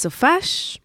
[0.00, 0.78] סופש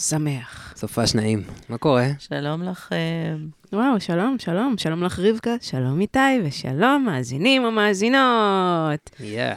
[0.00, 0.74] שמח.
[0.76, 1.42] סופש נעים.
[1.68, 2.06] מה קורה?
[2.18, 3.46] שלום לכם.
[3.72, 9.10] וואו, שלום, שלום, שלום לך רבקה, שלום איתי, ושלום מאזינים ומאזינות.
[9.20, 9.54] יאה.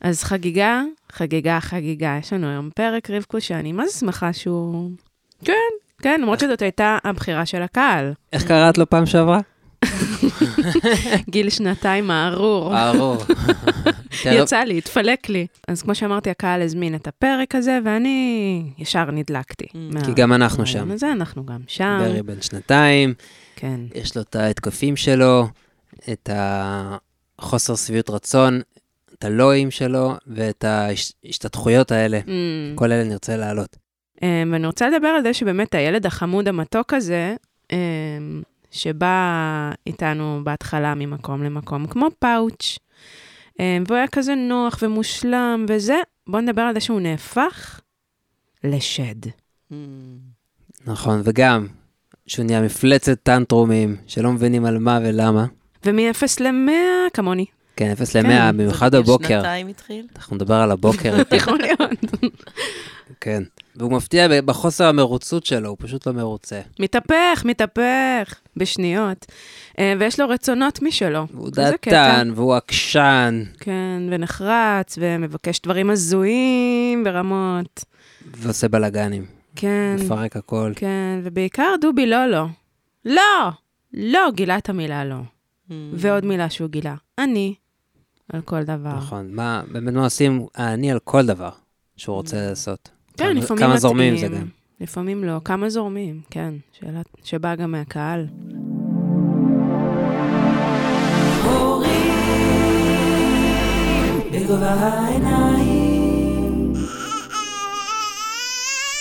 [0.00, 0.82] אז חגיגה,
[1.12, 2.16] חגיגה, חגיגה.
[2.20, 4.90] יש לנו היום פרק רבקו שאני מה זה שמחה שהוא...
[5.44, 5.52] כן,
[6.02, 8.12] כן, למרות שזאת הייתה הבחירה של הקהל.
[8.32, 9.40] איך קראת לו פעם שעברה?
[11.30, 12.78] גיל שנתיים הארור.
[12.78, 13.16] ארור.
[14.24, 15.46] יצא לי, התפלק לי.
[15.68, 19.66] אז כמו שאמרתי, הקהל הזמין את הפרק הזה, ואני ישר נדלקתי.
[19.74, 20.90] מה- כי גם אנחנו שם.
[20.90, 21.98] הזה, אנחנו גם שם.
[22.00, 23.14] ברי בן שנתיים,
[23.56, 23.80] כן.
[23.94, 25.48] יש לו את ההתקפים שלו,
[26.12, 26.30] את
[27.38, 28.60] החוסר שביעות רצון,
[29.18, 32.20] את הלואים שלו, ואת ההשתתחויות האלה.
[32.20, 32.28] Mm.
[32.74, 33.76] כל אלה נרצה להעלות.
[34.22, 37.34] אמ, ואני רוצה לדבר על זה שבאמת הילד החמוד המתוק הזה,
[37.72, 38.42] אמ,
[38.74, 42.78] שבא איתנו בהתחלה ממקום למקום, כמו פאוץ',
[43.60, 45.96] אמ, והוא היה כזה נוח ומושלם וזה,
[46.26, 47.80] בואו נדבר על זה שהוא נהפך
[48.64, 49.30] לשד.
[50.86, 51.66] נכון, וגם,
[52.26, 55.46] שהוא נהיה מפלצת טנטרומים, שלא מבינים על מה ולמה.
[55.84, 56.70] ומ-0 ל-100,
[57.14, 57.46] כמוני.
[57.76, 59.38] כן, 0 כן, ל-100, במיוחד בבוקר.
[59.38, 60.06] שנתיים התחיל?
[60.16, 61.80] אנחנו נדבר על הבוקר, יכול להיות.
[63.20, 63.42] כן.
[63.76, 66.60] והוא מפתיע בחוסר המרוצות שלו, הוא פשוט לא מרוצה.
[66.80, 69.26] מתהפך, מתהפך, בשניות.
[69.78, 71.26] אמ, ויש לו רצונות משלו.
[71.34, 71.50] והוא.
[71.50, 77.84] דעתן, והוא עקשן, כן, ונחרץ, ומבקש דברים הזויים ברמות.
[78.36, 79.26] ועושה בלאגנים.
[79.56, 79.96] כן.
[80.00, 80.72] מפרק הכל.
[80.76, 82.44] כן, ובעיקר דובי לא לא.
[83.04, 83.50] לא!
[83.92, 85.16] לא גילה את המילה לא.
[85.92, 86.94] ועוד מילה שהוא גילה.
[87.18, 87.54] אני.
[88.32, 88.96] על כל דבר.
[88.96, 89.28] נכון.
[89.32, 91.50] מה, באמת מה עושים אני על כל דבר
[91.96, 92.88] שהוא רוצה לעשות.
[93.16, 94.46] כן, כמה- לפעמים כמה זורמים מתאים, זה גם.
[94.80, 95.40] לפעמים לא.
[95.44, 96.54] כמה זורמים, כן.
[96.72, 98.26] שאלה שבאה גם מהקהל.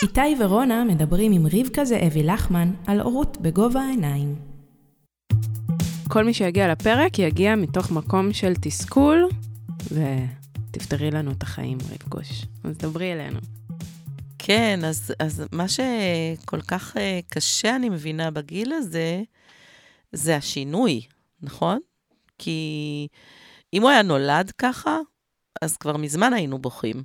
[0.02, 4.36] איתי ורונה מדברים עם רבקה זאבי לחמן על הורות בגובה העיניים.
[6.08, 9.28] כל מי שיגיע לפרק יגיע מתוך מקום של תסכול,
[9.92, 12.46] ותפתרי לנו את החיים, רבקוש.
[12.64, 13.40] אז דברי אלינו.
[14.46, 19.22] כן, אז, אז מה שכל כך אה, קשה, אני מבינה, בגיל הזה,
[20.12, 21.02] זה השינוי,
[21.42, 21.80] נכון?
[22.38, 23.08] כי
[23.74, 24.98] אם הוא היה נולד ככה,
[25.62, 27.04] אז כבר מזמן היינו בוכים.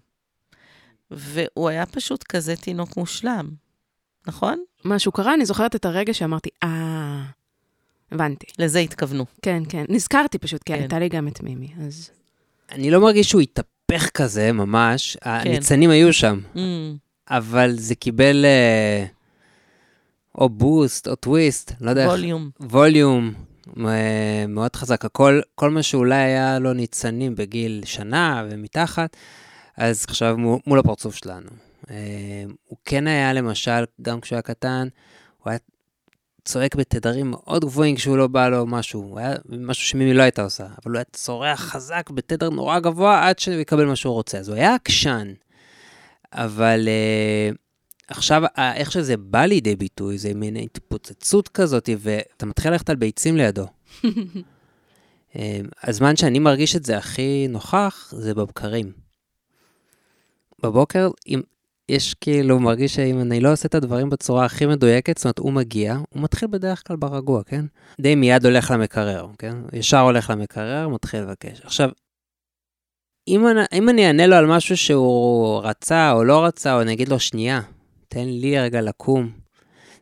[1.11, 3.51] והוא היה פשוט כזה תינוק מושלם,
[4.27, 4.65] נכון?
[4.85, 7.23] משהו קרה, אני זוכרת את הרגע שאמרתי, אה,
[8.13, 8.47] הבנתי.
[8.59, 9.25] לזה התכוונו.
[9.43, 9.85] כן, כן.
[9.89, 10.79] נזכרתי פשוט, כי כן.
[10.79, 12.11] הייתה לי גם את מימי, אז...
[12.71, 15.31] אני לא מרגיש שהוא התהפך כזה ממש, כן.
[15.31, 16.59] הניצנים היו שם, Mm,
[17.31, 19.05] אבל זה קיבל אה,
[20.39, 22.51] או בוסט או טוויסט, לא יודע איך, ווליום.
[22.61, 23.33] ווליום
[23.79, 25.05] אה, מאוד חזק.
[25.05, 29.17] הכל, כל מה שאולי היה לו ניצנים בגיל שנה ומתחת,
[29.77, 31.51] אז עכשיו מול, מול הפרצוף שלנו.
[31.91, 31.97] אה,
[32.67, 34.89] הוא כן היה למשל, גם כשהוא היה קטן,
[35.43, 35.59] הוא היה
[36.45, 39.01] צועק בתדרים מאוד גבוהים כשהוא לא בא לו משהו.
[39.01, 43.29] הוא היה משהו שמימי לא הייתה עושה, אבל הוא היה צורח חזק בתדר נורא גבוה
[43.29, 44.39] עד שהוא יקבל מה שהוא רוצה.
[44.39, 45.33] אז הוא היה עקשן.
[46.33, 47.51] אבל אה,
[48.09, 52.97] עכשיו, אה, איך שזה בא לידי ביטוי, זה מין התפוצצות כזאת, ואתה מתחיל ללכת על
[52.97, 53.67] ביצים לידו.
[55.37, 58.93] אה, הזמן שאני מרגיש את זה הכי נוכח, זה בבקרים.
[60.63, 61.41] בבוקר, אם
[61.89, 65.53] יש כאילו, מרגיש שאם אני לא עושה את הדברים בצורה הכי מדויקת, זאת אומרת, הוא
[65.53, 67.65] מגיע, הוא מתחיל בדרך כלל ברגוע, כן?
[68.01, 69.57] די מיד הולך למקרר, כן?
[69.73, 71.61] ישר הולך למקרר, מתחיל לבקש.
[71.65, 71.91] עכשיו,
[73.29, 76.93] אם אני, אם אני אענה לו על משהו שהוא רצה או לא רצה, או אני
[76.93, 77.61] אגיד לו, שנייה,
[78.09, 79.31] תן לי רגע לקום,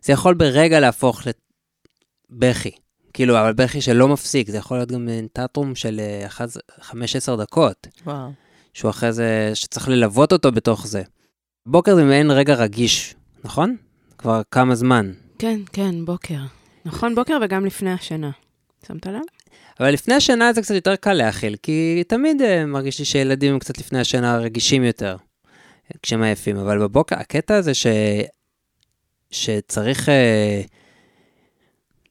[0.03, 1.22] זה יכול ברגע להפוך
[2.31, 2.70] לבכי.
[3.12, 6.00] כאילו, אבל בכי שלא מפסיק, זה יכול להיות גם טאטרום של
[6.81, 6.92] 5-10
[7.38, 8.31] דקות, וואו.
[8.75, 11.03] שהוא אחרי זה, שצריך ללוות אותו בתוך זה.
[11.66, 13.14] בוקר זה מעין רגע רגיש,
[13.44, 13.76] נכון?
[14.19, 15.12] כבר כמה זמן.
[15.38, 16.38] כן, כן, בוקר.
[16.84, 18.31] נכון, בוקר וגם לפני השינה.
[18.87, 19.20] שמת לב?
[19.81, 23.59] אבל לפני השינה זה קצת יותר קל להכיל, כי תמיד uh, מרגיש לי שילדים הם
[23.59, 25.17] קצת לפני השינה רגישים יותר,
[26.03, 27.87] כשהם עייפים, אבל בבוקר, הקטע הזה ש...
[29.31, 30.12] שצריך uh,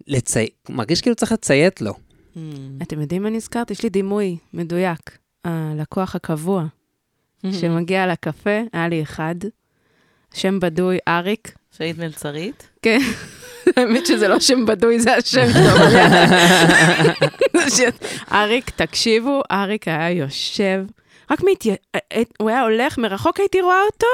[0.08, 0.48] לצי...
[0.70, 1.94] מרגיש כאילו צריך לציית לו.
[1.94, 2.40] Mm.
[2.82, 3.72] אתם יודעים מה נזכרת?
[3.72, 5.18] יש לי דימוי מדויק.
[5.46, 6.66] הלקוח הקבוע
[7.52, 9.36] שמגיע לקפה, היה לי אחד,
[10.34, 11.56] שם בדוי אריק.
[11.78, 12.70] שהיית מלצרית?
[12.82, 13.00] כן,
[13.78, 15.62] האמת שזה לא שם בדוי, זה השם שלו.
[18.32, 20.84] אריק, תקשיבו, אריק היה יושב,
[21.32, 21.76] רק מתי...
[22.40, 24.08] הוא היה הולך מרחוק, הייתי רואה אותו,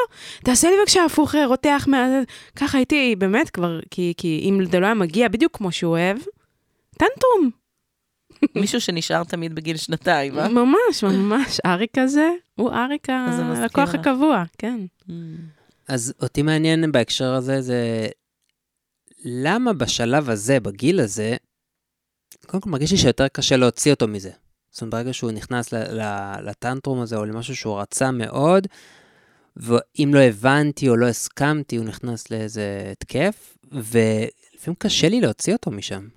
[0.44, 2.08] תעשה לי בבקשה הפוך, רותח מה...
[2.56, 6.18] ככה הייתי באמת כבר, כי, כי אם זה לא היה מגיע בדיוק כמו שהוא אוהב,
[6.98, 7.50] טנטרום.
[8.56, 10.48] מישהו שנשאר תמיד בגיל שנתיים, אה?
[10.50, 13.96] ממש, ממש, אריק הזה, הוא אריק הלקוח.
[13.96, 14.80] הקבוע, כן.
[15.88, 18.08] אז אותי מעניין בהקשר הזה, זה
[19.24, 21.36] למה בשלב הזה, בגיל הזה,
[22.46, 24.32] קודם כל מרגיש לי שיותר קשה להוציא אותו מזה.
[24.72, 25.74] זאת אומרת, ברגע שהוא נכנס
[26.44, 28.68] לטנטרום הזה, או למשהו שהוא רצה מאוד,
[29.58, 35.72] ואם לא הבנתי או לא הסכמתי, הוא נכנס לאיזה התקף, ולפעמים קשה לי להוציא אותו
[35.72, 36.08] משם.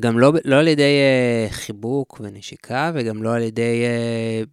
[0.00, 1.00] גם לא, לא על ידי
[1.48, 4.48] uh, חיבוק ונשיקה, וגם לא על ידי uh,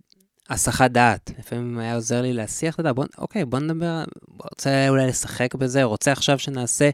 [0.52, 1.32] הסחת דעת.
[1.40, 4.04] לפעמים היה עוזר לי להסיח את הדעת, בוא, אוקיי, בוא נדבר,
[4.38, 6.90] רוצה אולי לשחק בזה, רוצה עכשיו שנעשה,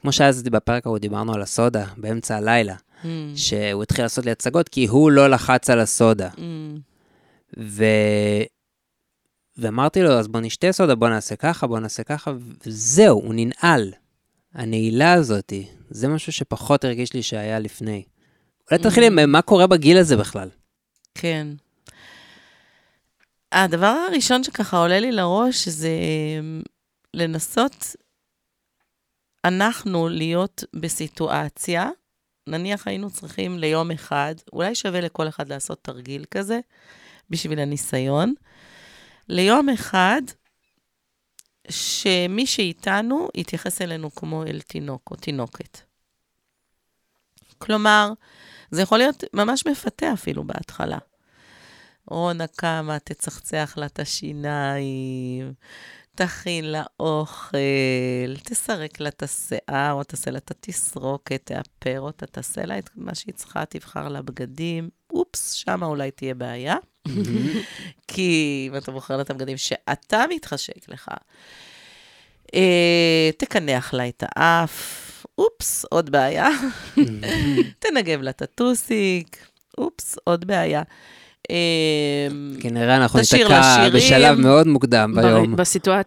[0.00, 3.06] כמו שאז בפרק ההוא דיברנו על הסודה, באמצע הלילה, mm.
[3.34, 6.28] שהוא התחיל לעשות לי הצגות, כי הוא לא לחץ על הסודה.
[6.36, 6.40] Mm.
[7.58, 7.84] ו...
[9.56, 12.32] ואמרתי לו, אז בוא נשתה סודה, בוא נעשה ככה, בוא נעשה ככה,
[12.66, 13.92] וזהו, הוא ננעל.
[14.54, 18.02] הנעילה הזאתי, זה משהו שפחות הרגיש לי שהיה לפני.
[18.70, 20.48] אולי תתחילי עם מה קורה בגיל הזה בכלל.
[21.14, 21.46] כן.
[23.52, 25.90] הדבר הראשון שככה עולה לי לראש זה
[27.14, 27.96] לנסות
[29.44, 31.90] אנחנו להיות בסיטואציה,
[32.46, 36.60] נניח היינו צריכים ליום אחד, אולי שווה לכל אחד לעשות תרגיל כזה,
[37.30, 38.34] בשביל הניסיון.
[39.28, 40.22] ליום אחד,
[41.70, 45.78] שמי שאיתנו יתייחס אלינו כמו אל תינוק או תינוקת.
[47.58, 48.12] כלומר,
[48.70, 50.98] זה יכול להיות ממש מפתה אפילו בהתחלה.
[52.12, 55.52] רונה קמה, תצחצח לה את השיניים,
[56.14, 57.58] תכין לה אוכל,
[58.44, 63.14] תסרק לה את השיער, או תעשה לה את התסרוקת, תאפר אותה, תעשה לה את מה
[63.14, 64.88] שהיא צריכה, תבחר לה בגדים.
[65.12, 66.76] אופס, שמה אולי תהיה בעיה.
[68.08, 71.08] כי אם אתה בוחר לה את הבגדים שאתה מתחשק לך,
[72.54, 76.48] אה, תקנח לה את האף, אופס, עוד בעיה.
[77.78, 79.46] תנגב לה את הטוסיק,
[79.78, 80.82] אופס, עוד בעיה.
[81.50, 85.56] אמ, כנראה אנחנו ניתקע בשלב מאוד מוקדם ביום.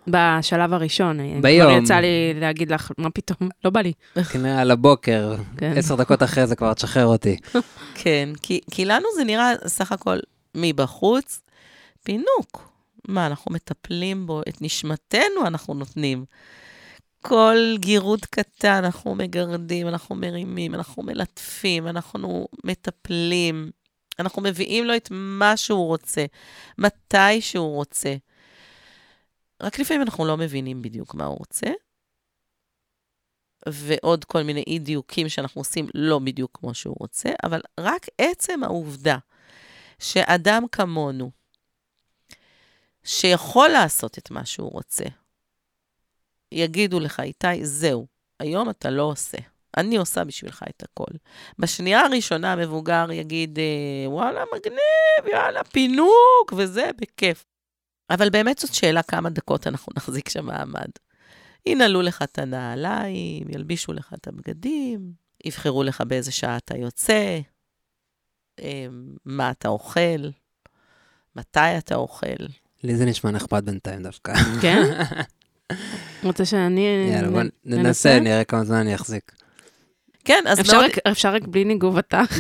[0.08, 1.42] בשלב הראשון.
[1.42, 1.72] ביום.
[1.72, 3.94] כבר יצא לי להגיד לך, מה פתאום, לא בא לי.
[4.32, 5.74] כנראה על הבוקר, כן.
[5.76, 7.38] עשר דקות אחרי זה כבר תשחרר אותי.
[8.04, 10.18] כן, כי, כי לנו זה נראה סך הכל
[10.56, 11.42] מבחוץ
[12.04, 12.70] פינוק.
[13.08, 16.26] מה, אנחנו מטפלים בו, את נשמתנו אנחנו נותנים.
[17.22, 23.72] כל גירות קטן אנחנו מגרדים, אנחנו מרימים, אנחנו מלטפים, אנחנו מטפלים.
[24.20, 26.26] אנחנו מביאים לו את מה שהוא רוצה,
[26.78, 28.16] מתי שהוא רוצה.
[29.62, 31.68] רק לפעמים אנחנו לא מבינים בדיוק מה הוא רוצה,
[33.70, 39.18] ועוד כל מיני אי-דיוקים שאנחנו עושים לא בדיוק כמו שהוא רוצה, אבל רק עצם העובדה
[40.00, 41.32] שאדם כמונו,
[43.04, 45.04] שיכול לעשות את מה שהוא רוצה,
[46.52, 48.08] יגידו לך, איתי, זהו,
[48.40, 49.38] היום אתה לא עושה.
[49.78, 51.18] אני עושה בשבילך את הכל.
[51.60, 57.46] בשנייה הראשונה המבוגר יגיד, אה, וואלה, מגניב, יאללה, פינוק, וזה, בכיף.
[58.10, 60.90] אבל באמת זאת שאלה כמה דקות אנחנו נחזיק שם מעמד.
[61.66, 65.12] ינעלו לך את הנעליים, ילבישו לך את הבגדים,
[65.46, 67.40] יבחרו לך באיזה שעה אתה יוצא,
[68.60, 68.86] אה,
[69.26, 70.30] מה אתה אוכל,
[71.36, 72.46] מתי אתה אוכל.
[72.84, 74.34] לי זה נשמע נחמד בינתיים דווקא.
[74.62, 74.84] כן?
[76.24, 77.10] רוצה שאני...
[77.14, 79.32] יאללה, בוא ננסה, נראה כמה זמן אני אחזיק.
[80.26, 80.86] כן, אז אפשר מאוד...
[80.86, 82.38] רק, אפשר רק בלי ניגוב התח.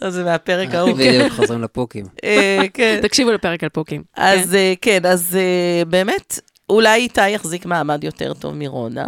[0.08, 0.92] זה מהפרק ההוא.
[0.92, 2.06] בדיוק, חוזרים לפוקים.
[2.24, 2.98] אה, כן.
[3.02, 4.02] תקשיבו לפרק על פוקים.
[4.16, 9.06] אז כן, אה, אז אה, באמת, אולי איתי יחזיק מעמד יותר טוב מרונה.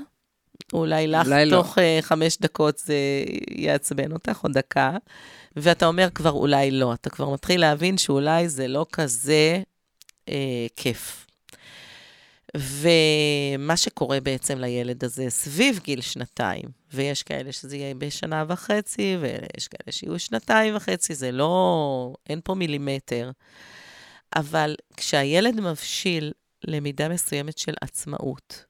[0.72, 1.56] אולי לך לא.
[1.56, 2.94] תוך חמש דקות זה
[3.50, 4.90] יעצבן אותך, או דקה.
[5.56, 9.62] ואתה אומר כבר אולי לא, אתה כבר מתחיל להבין שאולי זה לא כזה
[10.28, 11.26] אה, כיף.
[12.56, 19.68] ומה שקורה בעצם לילד הזה סביב גיל שנתיים, ויש כאלה שזה יהיה בשנה וחצי, ויש
[19.68, 23.30] כאלה שיהיו שנתיים וחצי, זה לא, אין פה מילימטר.
[24.36, 26.32] אבל כשהילד מבשיל
[26.64, 28.64] למידה מסוימת של עצמאות,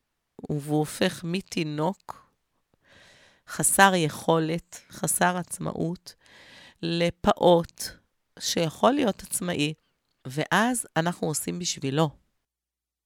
[0.50, 2.30] והוא הופך מתינוק
[3.49, 6.14] חסר יכולת, חסר עצמאות,
[6.82, 7.82] לפעוט
[8.38, 9.75] שיכול להיות עצמאי,
[10.26, 12.19] ואז אנחנו עושים בשבילו.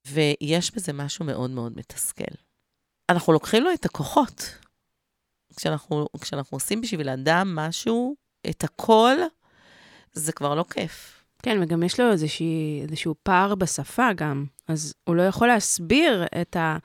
[0.07, 2.35] ויש בזה משהו מאוד מאוד מתסכל.
[3.09, 4.59] אנחנו לוקחים לו את הכוחות.
[5.57, 8.15] כשאנחנו, כשאנחנו עושים בשביל אדם משהו,
[8.51, 9.17] את הכל,
[10.13, 11.25] זה כבר לא כיף.
[11.43, 16.57] כן, וגם יש לו איזושהי, איזשהו פער בשפה גם, אז הוא לא יכול להסביר את,
[16.57, 16.77] ה,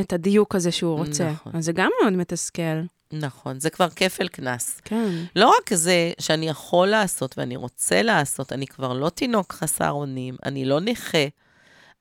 [0.00, 1.30] את הדיוק הזה שהוא רוצה.
[1.30, 1.56] נכון.
[1.56, 2.80] אז זה גם מאוד מתסכל.
[3.12, 4.80] נכון, זה כבר כפל קנס.
[4.84, 5.24] כן.
[5.36, 10.36] לא רק זה שאני יכול לעשות ואני רוצה לעשות, אני כבר לא תינוק חסר אונים,
[10.44, 11.26] אני לא נכה,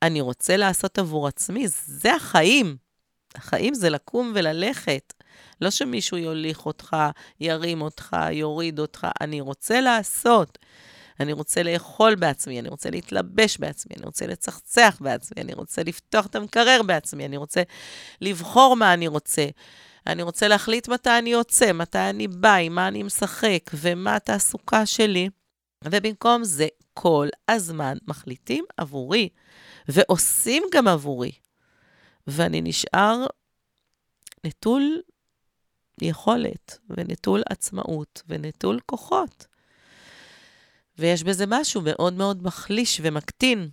[0.02, 2.78] אני רוצה לעשות עבור עצמי, זה החיים.
[3.36, 5.14] החיים זה לקום וללכת.
[5.62, 6.96] לא שמישהו יוליך אותך,
[7.40, 10.58] ירים אותך, יוריד אותך, אני רוצה לעשות.
[11.20, 16.26] אני רוצה לאכול בעצמי, אני רוצה להתלבש בעצמי, אני רוצה לצחצח בעצמי, אני רוצה לפתוח
[16.26, 17.64] את המקרר בעצמי, אני רוצה
[18.22, 19.48] לבחור מה אני רוצה.
[20.08, 24.86] אני רוצה להחליט מתי אני יוצא, מתי אני בא, עם מה אני משחק, ומה התעסוקה
[24.86, 25.30] שלי.
[25.84, 29.30] ובמקום זה, כל הזמן מחליטים עבורי,
[29.88, 31.32] ועושים גם עבורי.
[32.28, 33.26] ואני נשאר
[34.44, 35.02] נטול
[36.02, 39.48] יכולת, ונטול עצמאות, ונטול כוחות.
[40.98, 43.70] ויש בזה משהו מאוד מאוד מחליש ומקטין.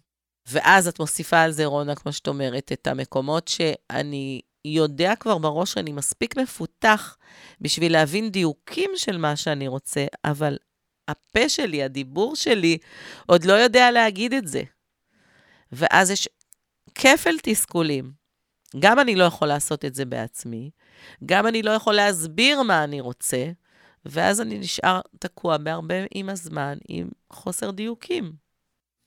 [0.49, 5.73] ואז את מוסיפה על זה, רונה, כמו שאת אומרת, את המקומות שאני יודע כבר בראש
[5.73, 7.17] שאני מספיק מפותח
[7.61, 10.57] בשביל להבין דיוקים של מה שאני רוצה, אבל
[11.09, 12.79] הפה שלי, הדיבור שלי,
[13.27, 14.63] עוד לא יודע להגיד את זה.
[15.73, 16.29] ואז יש
[16.95, 18.27] כפל תסכולים.
[18.79, 20.71] גם אני לא יכול לעשות את זה בעצמי,
[21.27, 23.47] גם אני לא יכול להסביר מה אני רוצה,
[24.07, 28.33] ואז אני נשאר תקוע בהרבה עם הזמן, עם חוסר דיוקים.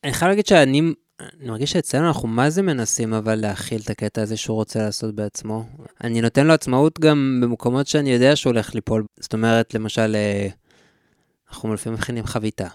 [0.04, 0.82] אני חייב להגיד שאני
[1.20, 5.16] אני מרגיש שאצלנו אנחנו מה זה מנסים אבל להכיל את הקטע הזה שהוא רוצה לעשות
[5.16, 5.66] בעצמו.
[6.04, 9.06] אני נותן לו עצמאות גם במקומות שאני יודע שהוא הולך ליפול.
[9.20, 10.48] זאת אומרת, למשל, אה,
[11.50, 12.68] אנחנו לפעמים מכינים חביתה.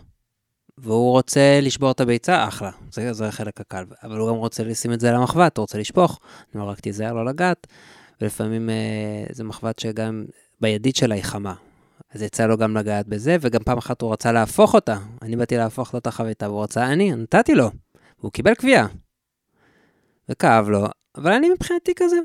[0.78, 3.84] והוא רוצה לשבור את הביצה, אחלה, זה, זה החלק הקל.
[4.02, 6.20] אבל הוא גם רוצה לשים את זה על המחבת, הוא רוצה לשפוך.
[6.54, 7.66] אני אומר, רק תיזהר לא לגעת.
[8.20, 10.24] ולפעמים אה, זה מחבת שגם
[10.60, 11.54] בידית שלה היא חמה.
[12.14, 14.98] אז יצא לו גם לגעת בזה, וגם פעם אחת הוא רצה להפוך אותה.
[15.22, 17.70] אני באתי להפוך לו את החביתה, והוא רצה אני, נתתי לו.
[18.18, 18.86] והוא קיבל קביעה.
[20.28, 22.16] וכאב לו, אבל אני מבחינתי כזה,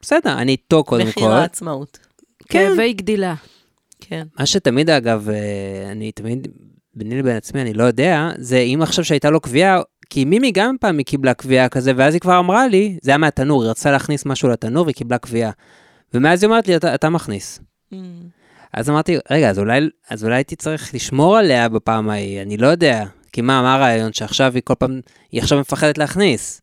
[0.00, 1.08] בסדר, אני איתו קודם כל.
[1.10, 1.98] מחיר העצמאות.
[2.48, 2.68] כן.
[2.68, 3.34] כאבי גדילה.
[4.08, 4.26] כן.
[4.38, 6.48] מה שתמיד, אגב, אה, אני תמיד,
[6.94, 9.80] ביני לבין עצמי, אני לא יודע, זה אם עכשיו שהייתה לו קביעה,
[10.10, 13.18] כי מימי גם פעם היא קיבלה קביעה כזה, ואז היא כבר אמרה לי, זה היה
[13.18, 15.50] מהתנור, היא רצתה להכניס משהו לתנור והיא קיבלה קביעה.
[16.14, 17.60] ומאז היא אומרת לי, אתה, אתה מכניס.
[17.92, 17.96] Mm.
[18.72, 19.80] אז אמרתי, רגע, אז אולי,
[20.10, 23.04] אז אולי הייתי צריך לשמור עליה בפעם ההיא, אני לא יודע.
[23.32, 24.12] כי מה, מה הרעיון?
[24.12, 25.00] שעכשיו היא כל פעם,
[25.32, 26.62] היא עכשיו מפחדת להכניס.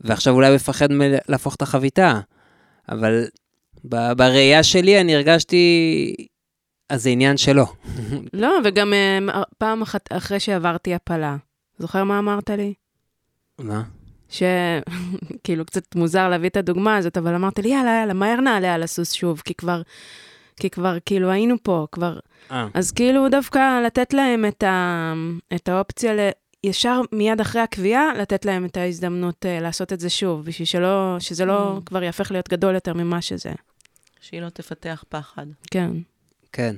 [0.00, 0.88] ועכשיו אולי הוא יפחד
[1.28, 2.20] להפוך את החביתה.
[2.88, 3.24] אבל
[3.88, 6.14] בראייה שלי אני הרגשתי,
[6.90, 7.66] אז זה עניין שלו.
[8.32, 11.36] לא, וגם אה, פעם אחת אחרי שעברתי הפלה,
[11.78, 12.74] זוכר מה אמרת לי?
[13.58, 13.82] מה?
[14.28, 18.82] שכאילו קצת מוזר להביא את הדוגמה הזאת, אבל אמרת לי, יאללה, יאללה, מהר נעלה על
[18.82, 19.82] הסוס שוב, כי כבר,
[20.60, 22.18] כי כבר כאילו היינו פה, כבר...
[22.50, 22.68] אה.
[22.74, 25.12] אז כאילו דווקא לתת להם את, ה,
[25.54, 26.28] את האופציה ל...
[26.64, 31.16] ישר מיד אחרי הקביעה, לתת להם את ההזדמנות uh, לעשות את זה שוב, בשביל שלא,
[31.18, 31.80] שזה לא Mm.
[31.86, 33.52] כבר יהפך להיות גדול יותר ממה שזה.
[34.20, 35.46] שהיא לא תפתח פחד.
[35.70, 35.90] כן.
[36.52, 36.76] כן.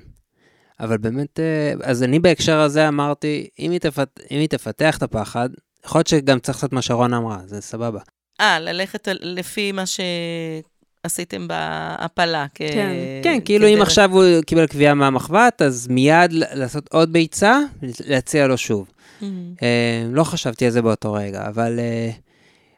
[0.81, 5.03] אבל באמת, אה, אז אני בהקשר הזה אמרתי, אם היא, תפת, אם היא תפתח את
[5.03, 5.49] הפחד,
[5.85, 8.01] יכול להיות שגם צריך לעשות מה שרון אמרה, זה סבבה.
[8.41, 12.47] אה, ללכת לפי מה שעשיתם בהפלה.
[12.55, 12.59] כ...
[12.59, 12.93] כן.
[13.23, 13.87] כן, כאילו אם כדרך.
[13.87, 17.59] עכשיו הוא קיבל קביעה מהמחבת, אז מיד לעשות עוד ביצה,
[18.07, 18.91] להציע לו שוב.
[19.21, 19.25] Mm.
[19.63, 22.11] אה, לא חשבתי על זה באותו רגע, אבל, אה,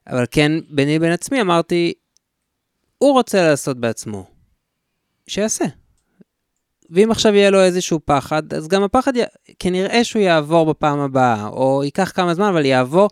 [0.06, 1.92] אבל כן, ביני לבין עצמי אמרתי,
[2.98, 4.26] הוא רוצה לעשות בעצמו,
[5.30, 5.64] שיעשה.
[6.90, 9.20] ואם עכשיו יהיה לו איזשהו פחד, אז גם הפחד, י...
[9.58, 13.08] כנראה שהוא יעבור בפעם הבאה, או ייקח כמה זמן, אבל יעבור,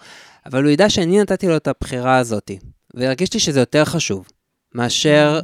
[0.46, 2.50] אבל הוא ידע שאני נתתי לו את הבחירה הזאת.
[2.94, 4.28] והרגישתי שזה יותר חשוב,
[4.75, 5.40] מאשר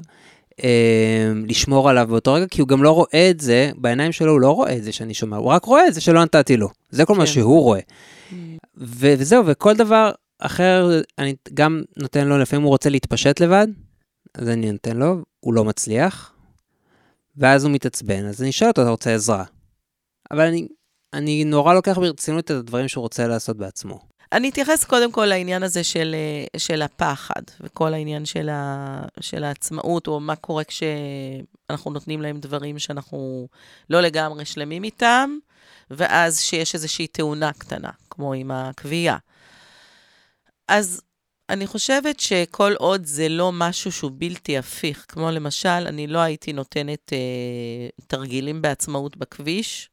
[0.64, 4.40] אה, לשמור עליו באותו רגע, כי הוא גם לא רואה את זה, בעיניים שלו הוא
[4.40, 6.68] לא רואה את זה שאני שומע, הוא רק רואה את זה שלא נתתי לו.
[6.90, 7.32] זה כל מה כן.
[7.32, 7.80] שהוא רואה.
[7.80, 8.34] Mm.
[8.76, 13.66] ו- וזהו, וכל דבר אחר, אני גם נותן לו, לפעמים הוא רוצה להתפשט לבד,
[14.34, 16.33] אז אני נותן לו, הוא לא מצליח,
[17.36, 19.44] ואז הוא מתעצבן, אז אני שואל אותו, אתה רוצה עזרה?
[20.30, 20.68] אבל אני,
[21.12, 24.00] אני נורא לוקח ברצינות את הדברים שהוא רוצה לעשות בעצמו.
[24.32, 29.44] אני אתייחס קודם כל לעניין הזה של, אה, של הפחד, וכל העניין של, ה, של
[29.44, 33.48] העצמאות, או מה קורה כשאנחנו נותנים להם דברים שאנחנו
[33.90, 35.30] לא לגמרי שלמים איתם,
[35.90, 39.16] ואז שיש איזושהי תאונה קטנה, כמו עם הקביעה.
[40.68, 41.00] אז
[41.48, 46.52] אני חושבת שכל עוד זה לא משהו שהוא בלתי הפיך, כמו למשל, אני לא הייתי
[46.52, 49.90] נותנת אה, תרגילים בעצמאות בכביש,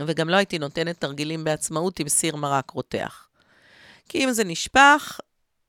[0.00, 3.28] וגם לא הייתי נותנת תרגילים בעצמאות עם סיר מרק רותח.
[4.08, 5.20] כי אם זה נשפך,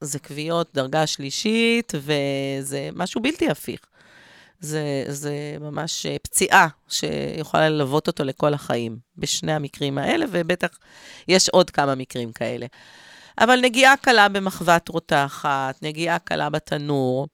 [0.02, 3.82] זה כוויות דרגה שלישית, וזה משהו בלתי הפיך.
[4.60, 10.80] זה, זה ממש אה, פציעה שיכולה ללוות אותו לכל החיים, בשני המקרים האלה, ובטח
[11.28, 12.66] יש עוד כמה מקרים כאלה.
[13.38, 17.28] אבל נגיעה קלה במחבת רותחת, נגיעה קלה בתנור.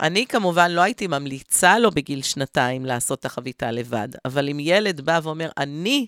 [0.00, 5.00] אני כמובן לא הייתי ממליצה לו בגיל שנתיים לעשות את החביתה לבד, אבל אם ילד
[5.00, 6.06] בא ואומר, אני,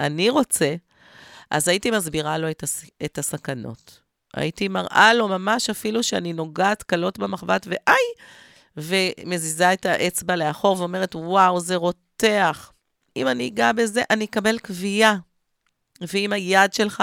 [0.00, 0.74] אני רוצה,
[1.50, 2.84] אז הייתי מסבירה לו את, הס...
[3.04, 4.00] את הסכנות.
[4.34, 8.04] הייתי מראה לו ממש אפילו שאני נוגעת קלות במחבת, ואיי,
[8.76, 12.72] ומזיזה את האצבע לאחור ואומרת, וואו, זה רותח.
[13.16, 15.14] אם אני אגע בזה, אני אקבל כווייה.
[16.00, 17.02] ואם היד שלך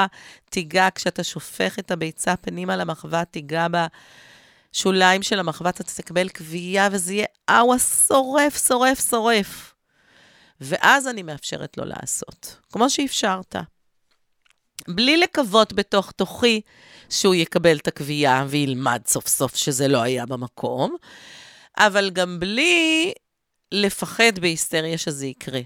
[0.49, 3.67] תיגע כשאתה שופך את הביצה פנימה למחבת, תיגע
[4.71, 9.73] בשוליים של המחבת, אתה תקבל כווייה, וזה יהיה אאווה שורף, שורף, שורף.
[10.61, 13.55] ואז אני מאפשרת לו לעשות, כמו שאפשרת.
[14.87, 16.61] בלי לקוות בתוך תוכי
[17.09, 20.95] שהוא יקבל את הכווייה וילמד סוף סוף שזה לא היה במקום,
[21.77, 23.13] אבל גם בלי
[23.71, 25.61] לפחד בהיסטריה שזה יקרה.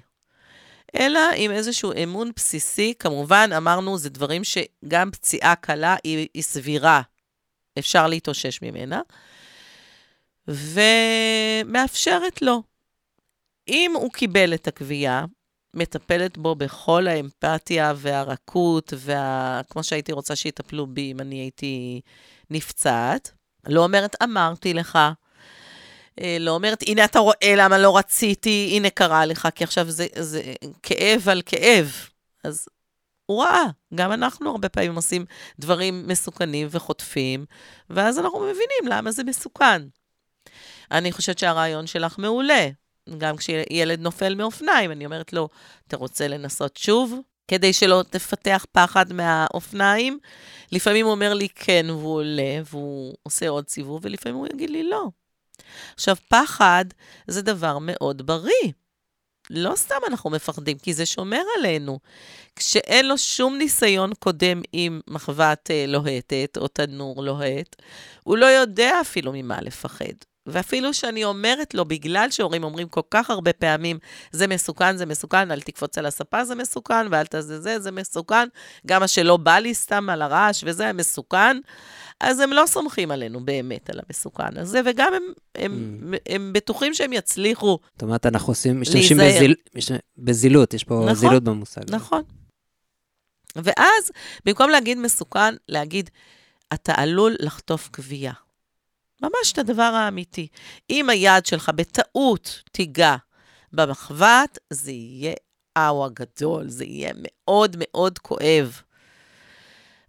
[0.95, 7.01] אלא עם איזשהו אמון בסיסי, כמובן, אמרנו, זה דברים שגם פציעה קלה היא, היא סבירה,
[7.79, 9.01] אפשר להתאושש ממנה,
[10.47, 12.63] ומאפשרת לו.
[13.67, 15.25] אם הוא קיבל את הקביעה,
[15.73, 19.61] מטפלת בו בכל האמפתיה והרכות, וה...
[19.69, 22.01] כמו שהייתי רוצה שיטפלו בי אם אני הייתי
[22.49, 23.31] נפצעת.
[23.67, 24.99] לא אומרת, אמרתי לך.
[26.19, 30.07] אה, לא אומרת, הנה אתה רואה למה לא רציתי, הנה קרה לך, כי עכשיו זה,
[30.19, 30.41] זה
[30.83, 32.09] כאב על כאב.
[32.43, 32.67] אז
[33.25, 33.65] הוא ראה.
[33.95, 35.25] גם אנחנו הרבה פעמים עושים
[35.59, 37.45] דברים מסוכנים וחוטפים,
[37.89, 39.81] ואז אנחנו מבינים למה זה מסוכן.
[40.91, 42.69] אני חושבת שהרעיון שלך מעולה.
[43.17, 45.49] גם כשילד נופל מאופניים, אני אומרת לו,
[45.87, 47.19] אתה רוצה לנסות שוב?
[47.47, 50.19] כדי שלא תפתח פחד מהאופניים.
[50.71, 54.83] לפעמים הוא אומר לי כן, והוא עולה, והוא עושה עוד סיבוב, ולפעמים הוא יגיד לי
[54.83, 55.07] לא.
[55.95, 56.85] עכשיו, פחד
[57.27, 58.71] זה דבר מאוד בריא.
[59.49, 61.99] לא סתם אנחנו מפחדים, כי זה שומר עלינו.
[62.55, 67.75] כשאין לו שום ניסיון קודם עם מחבת אה, לוהטת או תנור לוהט,
[68.23, 70.13] הוא לא יודע אפילו ממה לפחד.
[70.45, 73.99] ואפילו שאני אומרת לו, בגלל שהורים אומרים כל כך הרבה פעמים,
[74.31, 78.47] זה מסוכן, זה מסוכן, אל תקפוץ על הספה, זה מסוכן, ואל תזה זה, זה מסוכן,
[78.87, 81.57] גם מה שלא בא לי סתם על הרעש וזה, מסוכן,
[82.19, 85.23] אז הם לא סומכים עלינו באמת על המסוכן הזה, וגם הם,
[85.55, 86.05] הם, mm.
[86.05, 90.99] הם, הם בטוחים שהם יצליחו זאת אומרת, אנחנו עושים, משתמשים בזיל, מש, בזילות, יש פה
[91.03, 91.81] נכון, זילות במושג.
[91.89, 92.23] נכון.
[93.55, 94.11] ואז,
[94.45, 96.09] במקום להגיד מסוכן, להגיד,
[96.73, 98.33] אתה עלול לחטוף גבייה.
[99.21, 100.47] ממש את הדבר האמיתי.
[100.89, 103.15] אם היד שלך בטעות תיגע
[103.73, 105.33] במחבת, זה יהיה
[105.77, 108.81] אאווה גדול, זה יהיה מאוד מאוד כואב.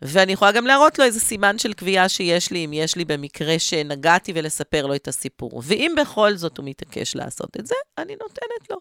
[0.02, 3.58] ואני יכולה גם להראות לו איזה סימן של קביעה שיש לי, אם יש לי במקרה
[3.58, 5.62] שנגעתי, ולספר לו את הסיפור.
[5.64, 8.76] ואם בכל זאת הוא מתעקש לעשות את זה, אני נותנת לו.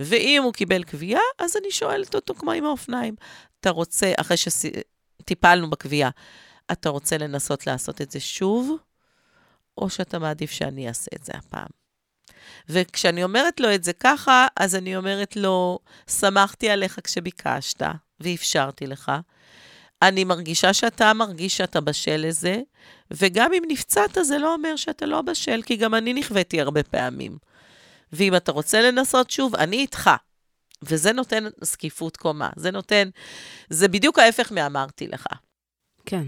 [0.00, 3.14] ואם הוא קיבל קביעה, אז אני שואלת אותו כמו עם האופניים.
[3.60, 6.10] אתה רוצה, אחרי שטיפלנו בקביעה,
[6.72, 8.76] אתה רוצה לנסות לעשות את זה שוב?
[9.78, 11.68] או שאתה מעדיף שאני אעשה את זה הפעם.
[12.68, 15.78] וכשאני אומרת לו את זה ככה, אז אני אומרת לו,
[16.10, 17.82] שמחתי עליך כשביקשת
[18.20, 19.12] ואפשרתי לך.
[20.02, 22.60] אני מרגישה שאתה מרגיש שאתה בשל לזה,
[23.10, 27.38] וגם אם נפצעת, זה לא אומר שאתה לא בשל, כי גם אני נכוויתי הרבה פעמים.
[28.12, 30.10] ואם אתה רוצה לנסות שוב, אני איתך.
[30.82, 32.50] וזה נותן זקיפות קומה.
[32.56, 33.08] זה נותן,
[33.70, 35.26] זה בדיוק ההפך מאמרתי לך.
[36.06, 36.24] כן.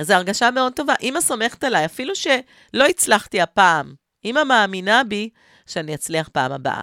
[0.00, 0.94] זו הרגשה מאוד טובה.
[1.02, 5.28] אמא סומכת עליי, אפילו שלא הצלחתי הפעם, אמא מאמינה בי
[5.66, 6.80] שאני אצליח פעם הבאה.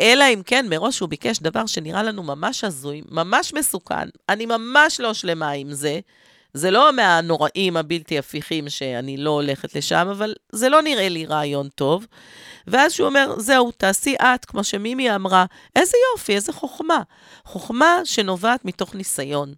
[0.00, 5.00] אלא אם כן, מראש הוא ביקש דבר שנראה לנו ממש הזוי, ממש מסוכן, אני ממש
[5.00, 6.00] לא שלמה עם זה.
[6.54, 11.68] זה לא מהנוראים הבלתי הפיכים שאני לא הולכת לשם, אבל זה לא נראה לי רעיון
[11.68, 12.06] טוב.
[12.66, 15.44] ואז שהוא אומר, זהו, תעשי את, כמו שמימי אמרה,
[15.76, 17.02] איזה יופי, איזה חוכמה.
[17.44, 19.54] חוכמה שנובעת מתוך ניסיון.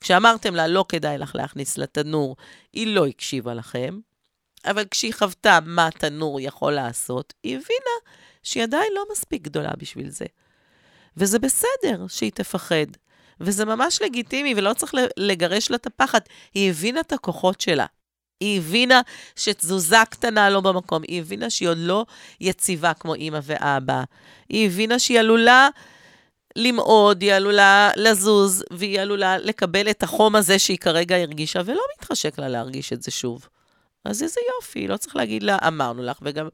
[0.00, 2.36] כשאמרתם לה, לא כדאי לך להכניס לתנור,
[2.72, 3.98] היא לא הקשיבה לכם,
[4.64, 10.10] אבל כשהיא חוותה מה תנור יכול לעשות, היא הבינה שהיא עדיין לא מספיק גדולה בשביל
[10.10, 10.26] זה.
[11.16, 12.86] וזה בסדר שהיא תפחד,
[13.40, 16.20] וזה ממש לגיטימי, ולא צריך לגרש לה את הפחד.
[16.54, 17.86] היא הבינה את הכוחות שלה.
[18.40, 19.00] היא הבינה
[19.36, 22.06] שתזוזה קטנה לא במקום, היא הבינה שהיא עוד לא
[22.40, 24.02] יציבה כמו אימא ואבא.
[24.48, 25.68] היא הבינה שהיא עלולה
[26.56, 32.38] למעוד, היא עלולה לזוז, והיא עלולה לקבל את החום הזה שהיא כרגע הרגישה, ולא מתחשק
[32.38, 33.48] לה להרגיש את זה שוב.
[34.04, 36.48] אז איזה יופי, לא צריך להגיד לה, אמרנו לך, וגם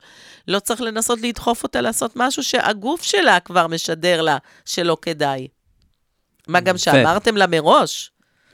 [0.48, 5.48] לא צריך לנסות לדחוף אותה לעשות משהו שהגוף שלה כבר משדר לה שלא כדאי.
[6.48, 8.10] מה גם שאמרתם לה מראש.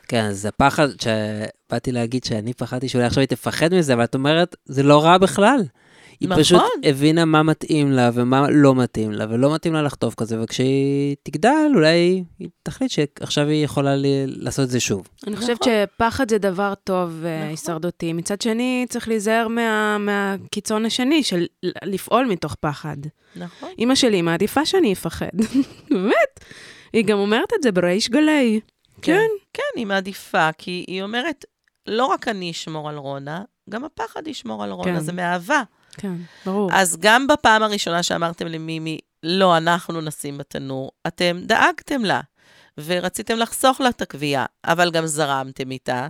[0.09, 4.57] כן, זה פחד שבאתי להגיד שאני פחדתי שאולי עכשיו היא תפחד מזה, אבל את אומרת,
[4.65, 5.61] זה לא רע בכלל.
[6.21, 6.43] היא נכון.
[6.43, 11.17] פשוט הבינה מה מתאים לה ומה לא מתאים לה, ולא מתאים לה לחטוף כזה, וכשהיא
[11.23, 15.09] תגדל, אולי היא תחליט שעכשיו היא יכולה לי, לעשות את זה שוב.
[15.27, 15.47] אני נכון.
[15.47, 17.49] חושבת שפחד זה דבר טוב אה, נכון.
[17.49, 18.13] הישרדותי.
[18.13, 21.47] מצד שני, צריך להיזהר מה, מהקיצון השני של
[21.85, 22.97] לפעול מתוך פחד.
[23.37, 23.69] נכון.
[23.79, 25.27] אימא שלי מעדיפה שאני אפחד.
[25.91, 26.41] באמת.
[26.93, 28.61] היא גם אומרת את זה בריש גלי.
[29.03, 29.13] כן.
[29.13, 31.45] כן, כן, היא מעדיפה, כי היא אומרת,
[31.87, 35.01] לא רק אני אשמור על רונה, גם הפחד ישמור על רונה, כן.
[35.01, 35.63] זה מאהבה.
[35.99, 36.71] כן, ברור.
[36.73, 42.21] אז גם בפעם הראשונה שאמרתם למימי, לא, אנחנו נשים בתנור, אתם דאגתם לה.
[42.85, 46.09] ורציתם לחסוך לה את הכווייה, אבל גם זרמתם איתה,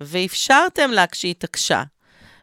[0.00, 1.82] ואפשרתם לה כשהיא התעקשה.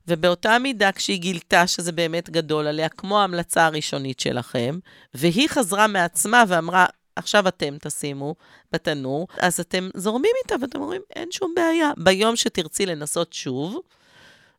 [0.07, 4.79] ובאותה מידה, כשהיא גילתה שזה באמת גדול עליה, כמו ההמלצה הראשונית שלכם,
[5.13, 8.35] והיא חזרה מעצמה ואמרה, עכשיו אתם תשימו
[8.71, 11.91] בתנור, אז אתם זורמים איתה ואתם אומרים, אין שום בעיה.
[11.97, 13.79] ביום שתרצי לנסות שוב,